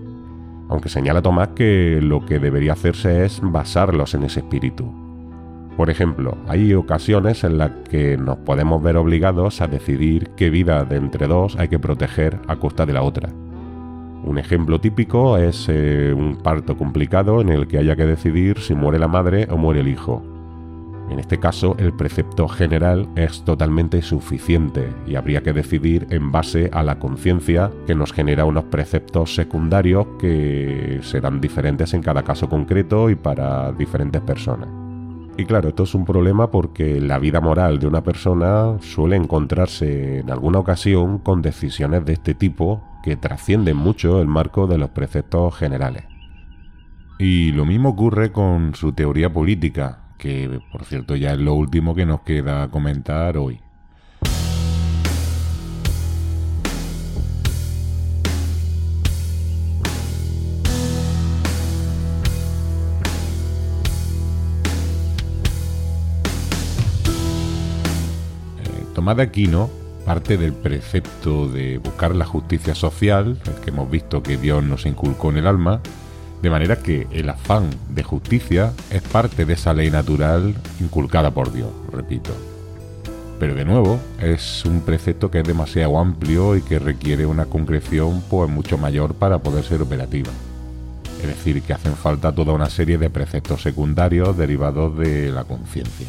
Aunque 0.69 0.89
señala 0.89 1.21
Tomás 1.21 1.49
que 1.49 1.99
lo 2.01 2.25
que 2.25 2.39
debería 2.39 2.73
hacerse 2.73 3.25
es 3.25 3.39
basarlos 3.43 4.13
en 4.15 4.23
ese 4.23 4.39
espíritu. 4.39 4.91
Por 5.77 5.89
ejemplo, 5.89 6.37
hay 6.47 6.73
ocasiones 6.73 7.43
en 7.43 7.57
las 7.57 7.71
que 7.89 8.17
nos 8.17 8.37
podemos 8.37 8.81
ver 8.81 8.97
obligados 8.97 9.61
a 9.61 9.67
decidir 9.67 10.29
qué 10.35 10.49
vida 10.49 10.85
de 10.85 10.97
entre 10.97 11.27
dos 11.27 11.55
hay 11.57 11.67
que 11.67 11.79
proteger 11.79 12.39
a 12.47 12.57
costa 12.57 12.85
de 12.85 12.93
la 12.93 13.01
otra. 13.01 13.29
Un 14.23 14.37
ejemplo 14.37 14.79
típico 14.79 15.37
es 15.37 15.67
eh, 15.69 16.13
un 16.15 16.37
parto 16.37 16.77
complicado 16.77 17.41
en 17.41 17.49
el 17.49 17.67
que 17.67 17.77
haya 17.77 17.95
que 17.95 18.05
decidir 18.05 18.59
si 18.59 18.73
muere 18.73 18.99
la 18.99 19.07
madre 19.07 19.47
o 19.49 19.57
muere 19.57 19.81
el 19.81 19.89
hijo. 19.89 20.32
En 21.09 21.19
este 21.19 21.39
caso, 21.39 21.75
el 21.79 21.93
precepto 21.93 22.47
general 22.47 23.07
es 23.15 23.43
totalmente 23.43 24.01
suficiente 24.01 24.91
y 25.05 25.15
habría 25.15 25.43
que 25.43 25.53
decidir 25.53 26.07
en 26.09 26.31
base 26.31 26.69
a 26.73 26.81
la 26.81 26.97
conciencia 26.97 27.71
que 27.85 27.93
nos 27.93 28.13
genera 28.13 28.45
unos 28.45 28.65
preceptos 28.65 29.35
secundarios 29.35 30.07
que 30.19 30.99
serán 31.03 31.41
diferentes 31.41 31.93
en 31.93 32.01
cada 32.01 32.23
caso 32.23 32.49
concreto 32.49 33.09
y 33.09 33.15
para 33.15 33.71
diferentes 33.73 34.21
personas. 34.21 34.69
Y 35.35 35.45
claro, 35.45 35.69
esto 35.69 35.83
es 35.83 35.95
un 35.95 36.05
problema 36.05 36.51
porque 36.51 37.01
la 37.01 37.17
vida 37.17 37.41
moral 37.41 37.79
de 37.79 37.87
una 37.87 38.03
persona 38.03 38.77
suele 38.81 39.15
encontrarse 39.15 40.19
en 40.19 40.29
alguna 40.29 40.59
ocasión 40.59 41.17
con 41.17 41.41
decisiones 41.41 42.05
de 42.05 42.13
este 42.13 42.35
tipo 42.35 42.83
que 43.03 43.17
trascienden 43.17 43.75
mucho 43.75 44.21
el 44.21 44.27
marco 44.27 44.67
de 44.67 44.77
los 44.77 44.91
preceptos 44.91 45.55
generales. 45.55 46.03
Y 47.17 47.51
lo 47.51 47.65
mismo 47.65 47.89
ocurre 47.89 48.31
con 48.31 48.75
su 48.75 48.93
teoría 48.93 49.33
política, 49.33 50.02
que 50.23 50.61
por 50.71 50.85
cierto 50.85 51.17
ya 51.17 51.33
es 51.33 51.39
lo 51.39 51.53
último 51.53 51.93
que 51.93 52.05
nos 52.05 52.21
queda 52.21 52.69
comentar 52.69 53.35
hoy. 53.35 53.59
Eh, 68.63 68.85
Tomás 68.95 69.17
de 69.17 69.23
Aquino 69.23 69.69
parte 70.05 70.37
del 70.37 70.53
precepto 70.53 71.49
de 71.49 71.79
buscar 71.79 72.15
la 72.15 72.25
justicia 72.25 72.75
social, 72.75 73.37
el 73.45 73.53
que 73.55 73.71
hemos 73.71 73.91
visto 73.91 74.23
que 74.23 74.37
Dios 74.37 74.63
nos 74.63 74.85
inculcó 74.85 75.31
en 75.31 75.37
el 75.37 75.47
alma, 75.47 75.81
de 76.43 76.49
manera 76.49 76.75
que 76.75 77.07
el 77.11 77.29
afán 77.29 77.69
de 77.87 78.03
justicia 78.03 78.73
es 78.91 79.01
parte 79.01 79.45
de 79.45 79.53
esa 79.53 79.73
ley 79.73 79.89
natural 79.89 80.53
inculcada 80.81 81.31
por 81.31 81.53
Dios, 81.53 81.69
repito. 81.89 82.31
Pero 83.39 83.55
de 83.55 83.63
nuevo, 83.63 83.97
es 84.19 84.65
un 84.65 84.81
precepto 84.81 85.31
que 85.31 85.39
es 85.39 85.47
demasiado 85.47 85.97
amplio 85.97 86.57
y 86.57 86.61
que 86.61 86.79
requiere 86.79 87.25
una 87.25 87.45
concreción 87.45 88.21
pues 88.29 88.49
mucho 88.49 88.77
mayor 88.77 89.13
para 89.13 89.39
poder 89.39 89.63
ser 89.63 89.81
operativa. 89.81 90.31
Es 91.21 91.27
decir, 91.27 91.61
que 91.61 91.71
hacen 91.71 91.95
falta 91.95 92.35
toda 92.35 92.51
una 92.51 92.69
serie 92.69 92.97
de 92.97 93.09
preceptos 93.09 93.61
secundarios 93.61 94.35
derivados 94.35 94.97
de 94.97 95.31
la 95.31 95.45
conciencia. 95.45 96.07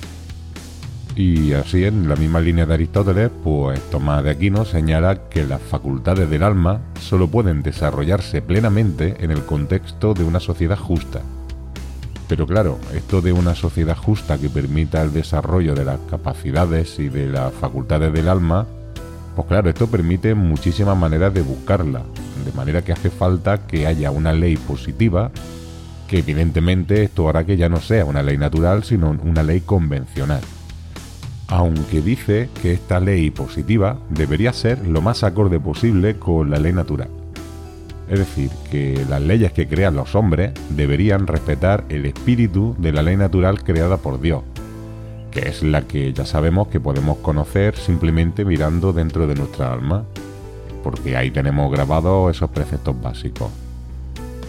Y 1.16 1.52
así, 1.52 1.84
en 1.84 2.08
la 2.08 2.16
misma 2.16 2.40
línea 2.40 2.66
de 2.66 2.74
Aristóteles, 2.74 3.30
pues 3.44 3.80
Tomás 3.90 4.24
de 4.24 4.30
Aquino 4.30 4.64
señala 4.64 5.28
que 5.28 5.44
las 5.44 5.62
facultades 5.62 6.28
del 6.28 6.42
alma 6.42 6.80
solo 7.00 7.28
pueden 7.28 7.62
desarrollarse 7.62 8.42
plenamente 8.42 9.14
en 9.20 9.30
el 9.30 9.44
contexto 9.44 10.12
de 10.12 10.24
una 10.24 10.40
sociedad 10.40 10.76
justa. 10.76 11.20
Pero 12.26 12.48
claro, 12.48 12.80
esto 12.94 13.20
de 13.20 13.32
una 13.32 13.54
sociedad 13.54 13.96
justa 13.96 14.38
que 14.38 14.48
permita 14.48 15.02
el 15.02 15.12
desarrollo 15.12 15.76
de 15.76 15.84
las 15.84 16.00
capacidades 16.10 16.98
y 16.98 17.08
de 17.08 17.28
las 17.28 17.52
facultades 17.52 18.12
del 18.12 18.28
alma, 18.28 18.66
pues 19.36 19.46
claro, 19.46 19.68
esto 19.68 19.86
permite 19.86 20.34
muchísimas 20.34 20.96
maneras 20.96 21.32
de 21.32 21.42
buscarla, 21.42 22.02
de 22.44 22.52
manera 22.56 22.82
que 22.82 22.92
hace 22.92 23.10
falta 23.10 23.68
que 23.68 23.86
haya 23.86 24.10
una 24.10 24.32
ley 24.32 24.56
positiva, 24.56 25.30
que 26.08 26.18
evidentemente 26.18 27.04
esto 27.04 27.28
hará 27.28 27.44
que 27.44 27.56
ya 27.56 27.68
no 27.68 27.80
sea 27.80 28.04
una 28.04 28.22
ley 28.22 28.36
natural, 28.36 28.82
sino 28.82 29.10
una 29.10 29.44
ley 29.44 29.60
convencional 29.60 30.40
aunque 31.48 32.00
dice 32.00 32.48
que 32.62 32.72
esta 32.72 33.00
ley 33.00 33.30
positiva 33.30 33.98
debería 34.10 34.52
ser 34.52 34.86
lo 34.86 35.00
más 35.00 35.24
acorde 35.24 35.60
posible 35.60 36.18
con 36.18 36.50
la 36.50 36.58
ley 36.58 36.72
natural. 36.72 37.08
Es 38.08 38.18
decir, 38.18 38.50
que 38.70 39.04
las 39.08 39.22
leyes 39.22 39.52
que 39.52 39.66
crean 39.66 39.96
los 39.96 40.14
hombres 40.14 40.52
deberían 40.70 41.26
respetar 41.26 41.84
el 41.88 42.06
espíritu 42.06 42.74
de 42.78 42.92
la 42.92 43.02
ley 43.02 43.16
natural 43.16 43.62
creada 43.62 43.96
por 43.96 44.20
Dios, 44.20 44.42
que 45.30 45.48
es 45.48 45.62
la 45.62 45.82
que 45.82 46.12
ya 46.12 46.26
sabemos 46.26 46.68
que 46.68 46.80
podemos 46.80 47.18
conocer 47.18 47.76
simplemente 47.76 48.44
mirando 48.44 48.92
dentro 48.92 49.26
de 49.26 49.34
nuestra 49.34 49.72
alma, 49.72 50.04
porque 50.82 51.16
ahí 51.16 51.30
tenemos 51.30 51.72
grabados 51.72 52.36
esos 52.36 52.50
preceptos 52.50 53.00
básicos. 53.00 53.50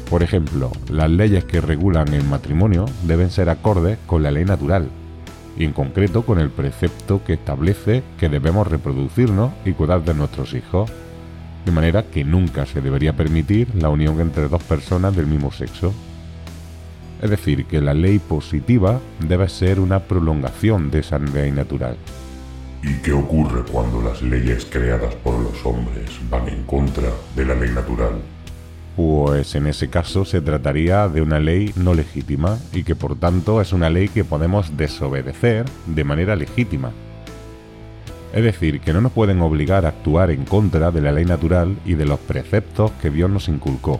Por 0.09 0.21
ejemplo, 0.21 0.71
las 0.89 1.09
leyes 1.09 1.45
que 1.45 1.61
regulan 1.61 2.13
el 2.13 2.25
matrimonio 2.25 2.85
deben 3.03 3.31
ser 3.31 3.49
acordes 3.49 3.97
con 4.05 4.21
la 4.21 4.31
ley 4.31 4.43
natural, 4.43 4.89
y 5.57 5.65
en 5.65 5.73
concreto 5.73 6.23
con 6.23 6.39
el 6.39 6.49
precepto 6.49 7.23
que 7.23 7.33
establece 7.33 8.03
que 8.17 8.29
debemos 8.29 8.67
reproducirnos 8.67 9.53
y 9.65 9.73
cuidar 9.73 10.03
de 10.03 10.13
nuestros 10.13 10.53
hijos, 10.53 10.91
de 11.65 11.71
manera 11.71 12.03
que 12.03 12.23
nunca 12.23 12.65
se 12.65 12.81
debería 12.81 13.13
permitir 13.13 13.73
la 13.75 13.89
unión 13.89 14.19
entre 14.19 14.47
dos 14.47 14.63
personas 14.63 15.15
del 15.15 15.27
mismo 15.27 15.51
sexo. 15.51 15.93
Es 17.21 17.29
decir, 17.29 17.65
que 17.65 17.81
la 17.81 17.93
ley 17.93 18.19
positiva 18.19 18.99
debe 19.19 19.47
ser 19.49 19.79
una 19.79 20.01
prolongación 20.01 20.91
de 20.91 20.99
esa 20.99 21.17
ley 21.17 21.51
natural. 21.51 21.97
¿Y 22.83 22.93
qué 23.01 23.13
ocurre 23.13 23.63
cuando 23.71 24.01
las 24.01 24.21
leyes 24.21 24.65
creadas 24.65 25.15
por 25.15 25.39
los 25.39 25.65
hombres 25.65 26.11
van 26.29 26.47
en 26.49 26.63
contra 26.63 27.09
de 27.35 27.45
la 27.45 27.55
ley 27.55 27.71
natural? 27.71 28.21
Pues 28.95 29.55
en 29.55 29.67
ese 29.67 29.89
caso 29.89 30.23
se 30.23 30.41
trataría 30.41 31.09
de 31.09 31.21
una 31.21 31.39
ley 31.39 31.73
no 31.75 31.93
legítima 31.93 32.57
y 32.73 32.83
que 32.83 32.95
por 32.95 33.17
tanto 33.17 33.59
es 33.59 33.73
una 33.73 33.89
ley 33.89 34.07
que 34.07 34.23
podemos 34.23 34.77
desobedecer 34.77 35.65
de 35.85 36.03
manera 36.03 36.35
legítima. 36.35 36.91
Es 38.33 38.43
decir, 38.43 38.81
que 38.81 38.93
no 38.93 39.01
nos 39.01 39.11
pueden 39.11 39.41
obligar 39.41 39.85
a 39.85 39.89
actuar 39.89 40.31
en 40.31 40.45
contra 40.45 40.91
de 40.91 41.01
la 41.01 41.11
ley 41.11 41.25
natural 41.25 41.77
y 41.85 41.93
de 41.93 42.05
los 42.05 42.19
preceptos 42.19 42.91
que 43.01 43.09
Dios 43.09 43.29
nos 43.29 43.47
inculcó. 43.47 43.99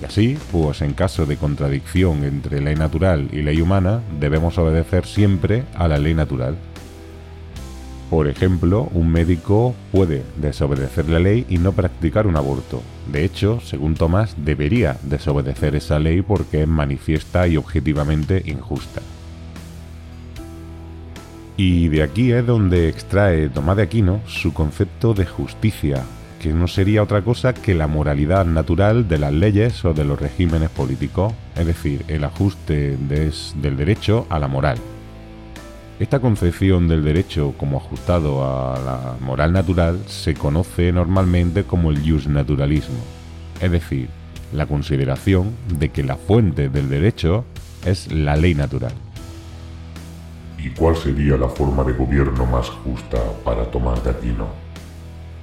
Y 0.00 0.04
así, 0.06 0.38
pues 0.50 0.82
en 0.82 0.92
caso 0.94 1.26
de 1.26 1.36
contradicción 1.36 2.24
entre 2.24 2.60
ley 2.60 2.74
natural 2.74 3.28
y 3.32 3.42
ley 3.42 3.60
humana, 3.60 4.00
debemos 4.18 4.56
obedecer 4.58 5.06
siempre 5.06 5.64
a 5.74 5.88
la 5.88 5.98
ley 5.98 6.14
natural. 6.14 6.56
Por 8.10 8.28
ejemplo, 8.28 8.88
un 8.92 9.10
médico 9.10 9.74
puede 9.92 10.22
desobedecer 10.36 11.08
la 11.08 11.18
ley 11.18 11.46
y 11.48 11.58
no 11.58 11.72
practicar 11.72 12.26
un 12.26 12.36
aborto. 12.36 12.82
De 13.10 13.24
hecho, 13.24 13.60
según 13.60 13.94
Tomás, 13.94 14.34
debería 14.38 14.96
desobedecer 15.02 15.76
esa 15.76 15.98
ley 15.98 16.22
porque 16.22 16.62
es 16.62 16.68
manifiesta 16.68 17.46
y 17.46 17.56
objetivamente 17.56 18.42
injusta. 18.46 19.02
Y 21.56 21.88
de 21.88 22.02
aquí 22.02 22.32
es 22.32 22.44
donde 22.46 22.88
extrae 22.88 23.48
Tomás 23.48 23.76
de 23.76 23.84
Aquino 23.84 24.20
su 24.26 24.52
concepto 24.52 25.14
de 25.14 25.24
justicia, 25.24 26.02
que 26.40 26.52
no 26.52 26.66
sería 26.66 27.02
otra 27.02 27.22
cosa 27.22 27.54
que 27.54 27.74
la 27.74 27.86
moralidad 27.86 28.44
natural 28.44 29.06
de 29.06 29.18
las 29.18 29.32
leyes 29.32 29.84
o 29.84 29.94
de 29.94 30.04
los 30.04 30.20
regímenes 30.20 30.70
políticos, 30.70 31.32
es 31.56 31.66
decir, 31.66 32.04
el 32.08 32.24
ajuste 32.24 32.96
del 32.96 33.76
derecho 33.76 34.26
a 34.30 34.38
la 34.38 34.48
moral. 34.48 34.78
Esta 36.00 36.18
concepción 36.18 36.88
del 36.88 37.04
derecho 37.04 37.54
como 37.56 37.76
ajustado 37.76 38.44
a 38.44 38.78
la 38.80 39.16
moral 39.20 39.52
natural 39.52 40.00
se 40.06 40.34
conoce 40.34 40.90
normalmente 40.90 41.62
como 41.62 41.92
el 41.92 42.32
naturalismo, 42.32 42.98
es 43.60 43.70
decir, 43.70 44.08
la 44.52 44.66
consideración 44.66 45.52
de 45.78 45.90
que 45.90 46.02
la 46.02 46.16
fuente 46.16 46.68
del 46.68 46.88
derecho 46.88 47.44
es 47.86 48.12
la 48.12 48.36
ley 48.36 48.56
natural. 48.56 48.92
¿Y 50.58 50.70
cuál 50.70 50.96
sería 50.96 51.36
la 51.36 51.48
forma 51.48 51.84
de 51.84 51.92
gobierno 51.92 52.44
más 52.44 52.70
justa 52.70 53.18
para 53.44 53.70
Tomás 53.70 54.02
de 54.02 54.10
Aquino? 54.10 54.48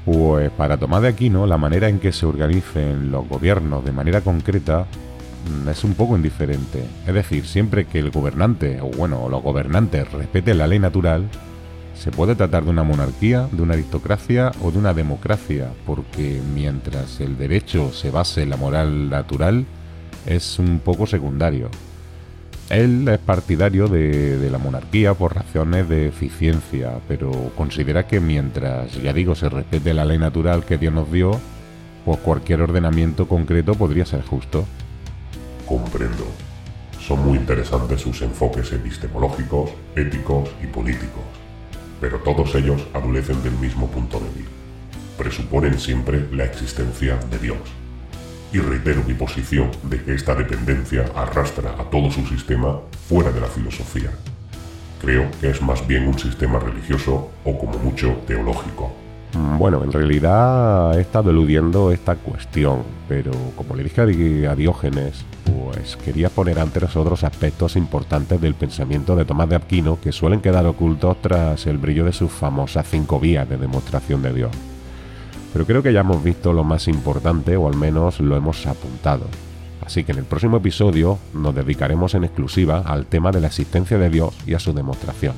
Pues 0.04 0.52
para 0.52 0.78
Tomás 0.78 1.02
de 1.04 1.10
Aquino, 1.10 1.48
la 1.48 1.58
manera 1.58 1.88
en 1.88 2.00
que 2.00 2.12
se 2.12 2.26
organicen 2.26 3.10
los 3.10 3.26
gobiernos 3.30 3.86
de 3.86 3.94
manera 3.94 4.20
concreta 4.20 4.86
es 5.70 5.84
un 5.84 5.94
poco 5.94 6.16
indiferente. 6.16 6.84
Es 7.08 7.14
decir, 7.14 7.46
siempre 7.46 7.86
que 7.86 8.00
el 8.00 8.12
gobernante, 8.12 8.82
o 8.82 8.88
bueno, 8.88 9.30
los 9.30 9.42
gobernantes 9.42 10.12
respeten 10.12 10.58
la 10.58 10.68
ley 10.68 10.80
natural, 10.80 11.30
se 11.96 12.12
puede 12.12 12.36
tratar 12.36 12.64
de 12.64 12.72
una 12.72 12.84
monarquía, 12.84 13.48
de 13.52 13.62
una 13.62 13.74
aristocracia 13.74 14.52
o 14.64 14.72
de 14.72 14.80
una 14.80 14.94
democracia, 14.94 15.70
porque 15.86 16.42
mientras 16.54 17.20
el 17.20 17.38
derecho 17.38 17.92
se 17.92 18.10
base 18.10 18.42
en 18.42 18.50
la 18.50 18.58
moral 18.58 19.10
natural, 19.10 19.66
es 20.26 20.58
un 20.60 20.80
poco 20.80 21.06
secundario. 21.06 21.70
Él 22.70 23.08
es 23.08 23.20
partidario 23.20 23.88
de, 23.88 24.50
la 24.50 24.58
monarquía 24.58 25.14
por 25.14 25.36
razones 25.36 25.90
de 25.90 26.08
eficiencia, 26.08 26.94
pero 27.08 27.52
considera 27.58 28.08
que 28.08 28.20
mientras, 28.22 28.94
ya 29.02 29.12
digo, 29.12 29.36
se 29.36 29.50
respete 29.50 29.94
la 29.94 30.06
ley 30.06 30.18
natural 30.18 30.64
que 30.64 30.78
Dios 30.78 30.94
nos 30.94 31.12
dio, 31.12 31.40
pues 32.06 32.18
cualquier 32.20 32.62
ordenamiento 32.62 33.28
concreto 33.28 33.76
podría 33.76 34.06
ser 34.06 34.24
justo. 34.24 34.66
Comprendo. 35.72 36.26
Son 37.00 37.24
muy 37.26 37.38
interesantes 37.38 38.02
sus 38.02 38.22
enfoques 38.22 38.74
epistemológicos, 38.74 39.72
éticos 39.96 40.50
y 40.62 40.68
políticos, 40.68 41.24
pero 42.02 42.18
todos 42.18 42.54
ellos 42.56 42.86
adolecen 42.94 43.42
del 43.42 43.54
mismo 43.54 43.88
punto 43.88 44.20
débil. 44.20 44.50
Presuponen 45.18 45.80
siempre 45.80 46.28
la 46.34 46.44
existencia 46.44 47.16
de 47.16 47.40
Dios 47.40 47.58
y 48.52 48.58
reitero 48.58 49.02
mi 49.08 49.14
posición 49.14 49.72
de 49.84 50.04
que 50.04 50.14
esta 50.14 50.36
dependencia 50.36 51.06
arrastra 51.16 51.72
a 51.80 51.90
todo 51.90 52.12
su 52.12 52.26
sistema 52.26 52.82
fuera 53.08 53.32
de 53.32 53.40
la 53.40 53.48
filosofía. 53.48 54.12
Creo 55.00 55.32
que 55.40 55.52
es 55.52 55.62
más 55.62 55.88
bien 55.88 56.06
un 56.06 56.20
sistema 56.20 56.60
religioso 56.60 57.32
o 57.46 57.58
como 57.58 57.78
mucho 57.78 58.18
teológico. 58.28 58.92
Mm, 59.36 59.58
bueno, 59.58 59.86
en 59.86 59.94
realidad 59.94 60.98
he 60.98 61.02
estado 61.02 61.30
eludiendo 61.30 61.94
esta 61.94 62.16
cuestión, 62.16 62.84
pero 63.08 63.32
como 63.56 63.74
le 63.78 63.84
dije 63.84 64.02
a 64.48 64.56
Diógenes, 64.56 65.24
pues 65.46 65.98
quería 65.98 66.30
poner 66.30 66.60
antes 66.60 66.96
otros 66.96 67.24
aspectos 67.24 67.76
importantes 67.76 68.40
del 68.40 68.54
pensamiento 68.54 69.16
de 69.16 69.26
Tomás 69.26 69.50
de 69.50 69.56
Aquino 69.56 70.00
que 70.02 70.12
suelen 70.12 70.42
quedar 70.42 70.66
ocultos 70.66 71.18
tras 71.22 71.66
el 71.68 71.78
brillo 71.78 72.06
de 72.06 72.14
sus 72.14 72.32
famosas 72.32 72.88
cinco 72.90 73.20
vías 73.20 73.48
de 73.50 73.58
demostración 73.58 74.22
de 74.22 74.34
Dios. 74.34 74.52
Pero 75.54 75.66
creo 75.66 75.84
que 75.84 75.94
ya 75.94 76.02
hemos 76.02 76.24
visto 76.24 76.54
lo 76.54 76.64
más 76.64 76.88
importante, 76.88 77.58
o 77.58 77.68
al 77.68 77.76
menos 77.76 78.20
lo 78.20 78.36
hemos 78.36 78.66
apuntado. 78.68 79.26
Así 79.86 80.04
que 80.04 80.12
en 80.12 80.20
el 80.20 80.26
próximo 80.26 80.58
episodio 80.58 81.18
nos 81.34 81.54
dedicaremos 81.54 82.14
en 82.14 82.24
exclusiva 82.24 82.84
al 82.86 83.06
tema 83.08 83.32
de 83.32 83.42
la 83.42 83.48
existencia 83.48 83.98
de 83.98 84.10
Dios 84.10 84.34
y 84.46 84.54
a 84.54 84.60
su 84.60 84.74
demostración. 84.74 85.34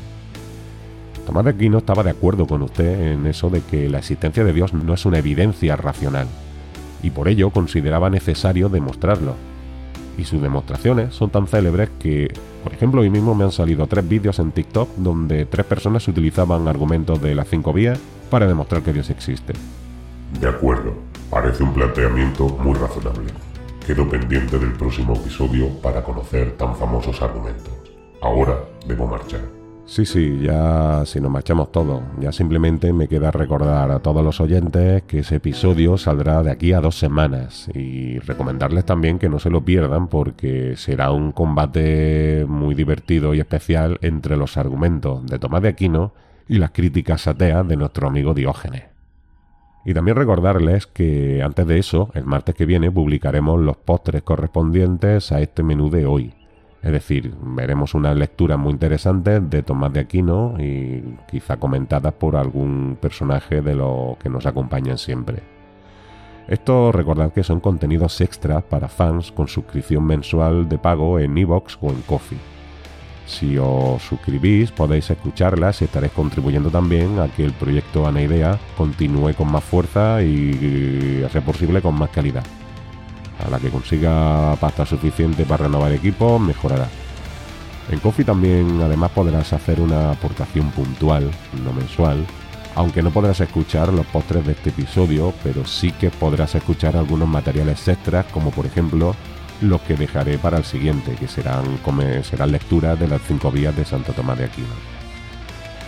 Tomás 1.25 1.45
de 1.45 1.51
Aquino 1.51 1.77
estaba 1.79 2.03
de 2.03 2.09
acuerdo 2.09 2.45
con 2.45 2.61
usted 2.61 3.13
en 3.13 3.25
eso 3.25 3.49
de 3.49 3.61
que 3.61 3.89
la 3.89 3.99
existencia 3.99 4.43
de 4.43 4.53
Dios 4.53 4.73
no 4.73 4.93
es 4.93 5.05
una 5.05 5.19
evidencia 5.19 5.75
racional, 5.77 6.27
y 7.01 7.09
por 7.09 7.27
ello 7.27 7.49
consideraba 7.49 8.09
necesario 8.09 8.69
demostrarlo. 8.69 9.35
Y 10.17 10.26
sus 10.26 10.41
demostraciones 10.41 11.15
son 11.15 11.30
tan 11.30 11.47
célebres 11.47 11.89
que, 11.99 12.32
por 12.63 12.73
ejemplo, 12.73 13.02
hoy 13.02 13.10
mismo 13.10 13.34
me 13.34 13.43
han 13.43 13.52
salido 13.52 13.88
tres 13.88 14.08
vídeos 14.08 14.39
en 14.39 14.52
TikTok 14.52 14.89
donde 14.97 15.45
tres 15.45 15.65
personas 15.65 16.08
utilizaban 16.08 16.67
argumentos 16.67 17.21
de 17.21 17.34
las 17.34 17.47
cinco 17.47 17.73
vías 17.73 17.99
para 18.30 18.47
demostrar 18.47 18.84
que 18.84 18.93
Dios 18.93 19.10
existe. 19.10 19.54
De 20.39 20.47
acuerdo, 20.47 20.93
parece 21.30 21.63
un 21.63 21.73
planteamiento 21.73 22.47
muy 22.47 22.73
razonable. 22.73 23.32
Quedo 23.86 24.08
pendiente 24.08 24.58
del 24.60 24.73
próximo 24.73 25.13
episodio 25.13 25.69
para 25.82 26.04
conocer 26.04 26.56
tan 26.58 26.76
famosos 26.76 27.21
argumentos. 27.21 27.73
Ahora 28.21 28.60
debo 28.88 29.08
marchar. 29.08 29.62
Sí, 29.93 30.08
sí, 30.08 30.39
ya 30.41 31.03
si 31.06 31.21
nos 31.21 31.29
marchamos 31.29 31.71
todos, 31.71 32.01
ya 32.19 32.32
simplemente 32.32 32.91
me 32.93 33.08
queda 33.08 33.29
recordar 33.29 33.91
a 33.91 33.99
todos 33.99 34.23
los 34.25 34.41
oyentes 34.41 35.03
que 35.03 35.19
ese 35.19 35.36
episodio 35.36 35.99
saldrá 35.99 36.41
de 36.41 36.49
aquí 36.49 36.73
a 36.73 36.82
dos 36.82 36.97
semanas 36.97 37.69
y 37.75 38.17
recomendarles 38.17 38.86
también 38.86 39.19
que 39.19 39.29
no 39.29 39.38
se 39.38 39.51
lo 39.51 39.63
pierdan 39.63 40.08
porque 40.08 40.75
será 40.77 41.12
un 41.12 41.32
combate 41.32 42.43
muy 42.49 42.73
divertido 42.73 43.36
y 43.36 43.39
especial 43.39 43.99
entre 44.01 44.36
los 44.36 44.58
argumentos 44.58 45.27
de 45.27 45.38
Tomás 45.38 45.62
de 45.62 45.69
Aquino 45.69 46.15
y 46.49 46.58
las 46.58 46.71
críticas 46.71 47.27
ateas 47.27 47.67
de 47.67 47.77
nuestro 47.77 48.08
amigo 48.08 48.34
Diógenes. 48.34 48.86
Y 49.86 49.93
también 49.93 50.17
recordarles 50.17 50.88
que 50.88 51.43
antes 51.43 51.67
de 51.67 51.77
eso, 51.77 52.10
el 52.15 52.25
martes 52.25 52.56
que 52.56 52.65
viene, 52.65 52.89
publicaremos 52.89 53.62
los 53.62 53.77
postres 53.77 54.23
correspondientes 54.23 55.32
a 55.32 55.39
este 55.39 55.62
menú 55.62 55.91
de 55.91 56.08
hoy. 56.08 56.34
Es 56.83 56.91
decir, 56.91 57.33
veremos 57.41 57.93
unas 57.93 58.17
lecturas 58.17 58.59
muy 58.59 58.73
interesantes 58.73 59.49
de 59.49 59.63
Tomás 59.63 59.93
de 59.93 60.01
Aquino 60.01 60.55
y 60.59 61.01
quizá 61.31 61.55
comentadas 61.55 62.13
por 62.13 62.35
algún 62.35 62.97
personaje 62.99 63.61
de 63.61 63.73
los 63.73 64.17
que 64.17 64.29
nos 64.29 64.45
acompañan 64.45 64.97
siempre. 64.97 65.43
Esto 66.45 66.91
recordad 66.91 67.31
que 67.31 67.43
son 67.43 67.61
contenidos 67.61 68.19
extras 68.19 68.63
para 68.63 68.89
fans 68.89 69.31
con 69.31 69.47
suscripción 69.47 70.05
mensual 70.05 70.67
de 70.67 70.77
pago 70.77 71.19
en 71.19 71.37
iVoox 71.37 71.77
o 71.79 71.89
en 71.89 72.01
Coffee. 72.01 72.37
Si 73.25 73.57
os 73.57 74.03
suscribís 74.03 74.71
podéis 74.71 75.09
escucharlas 75.09 75.81
y 75.81 75.85
estaréis 75.85 76.11
contribuyendo 76.11 76.69
también 76.69 77.17
a 77.21 77.29
que 77.29 77.45
el 77.45 77.53
proyecto 77.53 78.05
Ana 78.05 78.21
Idea 78.21 78.59
continúe 78.77 79.33
con 79.35 79.49
más 79.49 79.63
fuerza 79.63 80.21
y, 80.21 81.23
a 81.25 81.29
ser 81.29 81.43
posible, 81.43 81.81
con 81.81 81.95
más 81.95 82.09
calidad. 82.09 82.43
A 83.45 83.49
la 83.49 83.60
que 83.60 83.69
consiga 83.69 84.56
pasta 84.56 84.86
suficiente 84.86 85.45
para 85.45 85.65
renovar 85.65 85.91
equipo, 85.91 86.39
mejorará. 86.39 86.88
En 87.89 87.99
Coffee 87.99 88.23
también 88.23 88.82
además 88.82 89.12
podrás 89.12 89.51
hacer 89.51 89.82
una 89.82 90.12
aportación 90.12 90.71
puntual, 90.71 91.29
no 91.63 91.73
mensual, 91.73 92.25
aunque 92.75 93.03
no 93.03 93.12
podrás 93.12 93.41
escuchar 93.41 93.91
los 93.91 94.06
postres 94.06 94.45
de 94.45 94.53
este 94.53 94.69
episodio, 94.69 95.34
pero 95.43 95.65
sí 95.65 95.91
que 95.91 96.10
podrás 96.10 96.56
escuchar 96.56 96.95
algunos 96.95 97.27
materiales 97.27 97.88
extras, 97.88 98.25
como 98.32 98.51
por 98.51 98.65
ejemplo 98.65 99.15
los 99.62 99.82
que 99.82 99.95
dejaré 99.95 100.38
para 100.38 100.58
el 100.58 100.63
siguiente, 100.63 101.15
que 101.15 101.27
serán, 101.27 101.79
serán 102.23 102.51
lecturas 102.51 102.99
de 102.99 103.08
las 103.08 103.21
cinco 103.27 103.51
vías 103.51 103.75
de 103.75 103.86
Santo 103.86 104.13
Tomás 104.13 104.38
de 104.38 104.45
Aquino. 104.45 104.92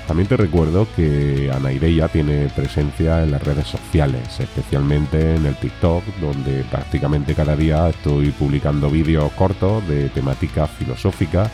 También 0.08 0.28
te 0.28 0.38
recuerdo 0.38 0.88
que 0.96 1.52
Anaideya 1.52 2.08
tiene 2.08 2.48
presencia 2.56 3.24
en 3.24 3.32
las 3.32 3.42
redes 3.42 3.68
sociales, 3.68 4.40
especialmente 4.40 5.36
en 5.36 5.48
el 5.48 5.56
TikTok, 5.56 6.04
donde 6.22 6.64
prácticamente 6.70 7.34
cada 7.34 7.56
día 7.56 7.90
estoy 7.90 8.30
publicando 8.30 8.90
vídeos 8.92 9.32
cortos 9.32 9.88
de 9.88 10.10
temática 10.10 10.68
filosófica 10.68 11.50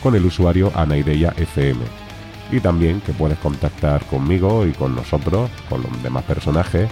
con 0.00 0.14
el 0.14 0.24
usuario 0.24 0.70
Anaideya 0.76 1.34
FM. 1.36 1.80
Y 2.52 2.60
también 2.60 3.00
que 3.00 3.12
puedes 3.12 3.38
contactar 3.38 4.04
conmigo 4.06 4.64
y 4.66 4.72
con 4.72 4.94
nosotros, 4.94 5.50
con 5.68 5.82
los 5.82 6.02
demás 6.02 6.22
personajes, 6.24 6.88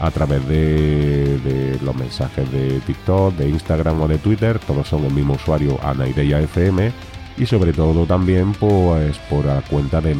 a 0.00 0.10
través 0.10 0.46
de, 0.48 1.78
los 1.80 1.94
mensajes 1.94 2.50
de 2.50 2.80
TikTok, 2.80 3.34
de 3.34 3.48
Instagram 3.48 4.02
o 4.02 4.08
de 4.08 4.18
Twitter, 4.18 4.58
todos 4.58 4.88
son 4.88 5.04
el 5.04 5.12
mismo 5.12 5.34
usuario 5.34 5.78
Anaideya 5.80 6.40
FM 6.40 7.13
y 7.36 7.46
sobre 7.46 7.72
todo 7.72 8.06
también 8.06 8.52
pues 8.52 9.18
por 9.30 9.46
la 9.46 9.60
cuenta 9.62 10.00
de, 10.00 10.14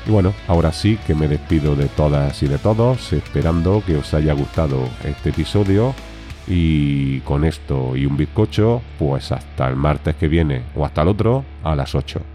y 0.07 0.11
bueno, 0.11 0.35
ahora 0.49 0.73
sí 0.73 0.99
que 1.07 1.15
me 1.15 1.29
despido 1.29 1.77
de 1.77 1.87
todas 1.87 2.43
y 2.43 2.47
de 2.47 2.59
todos, 2.59 3.13
esperando 3.13 3.83
que 3.87 3.97
os 3.97 4.13
haya 4.13 4.35
gustado 4.35 4.89
este 5.03 5.31
episodio. 5.31 5.95
Y 6.47 7.21
con 7.21 7.45
esto 7.45 7.97
y 7.97 8.05
un 8.05 8.19
bizcocho, 8.19 8.83
pues 8.99 9.33
hasta 9.33 9.67
el 9.67 9.77
martes 9.77 10.15
que 10.17 10.29
viene 10.29 10.65
o 10.75 10.85
hasta 10.85 11.01
el 11.01 11.09
otro 11.09 11.43
a 11.63 11.75
las 11.75 11.95
8. 11.95 12.34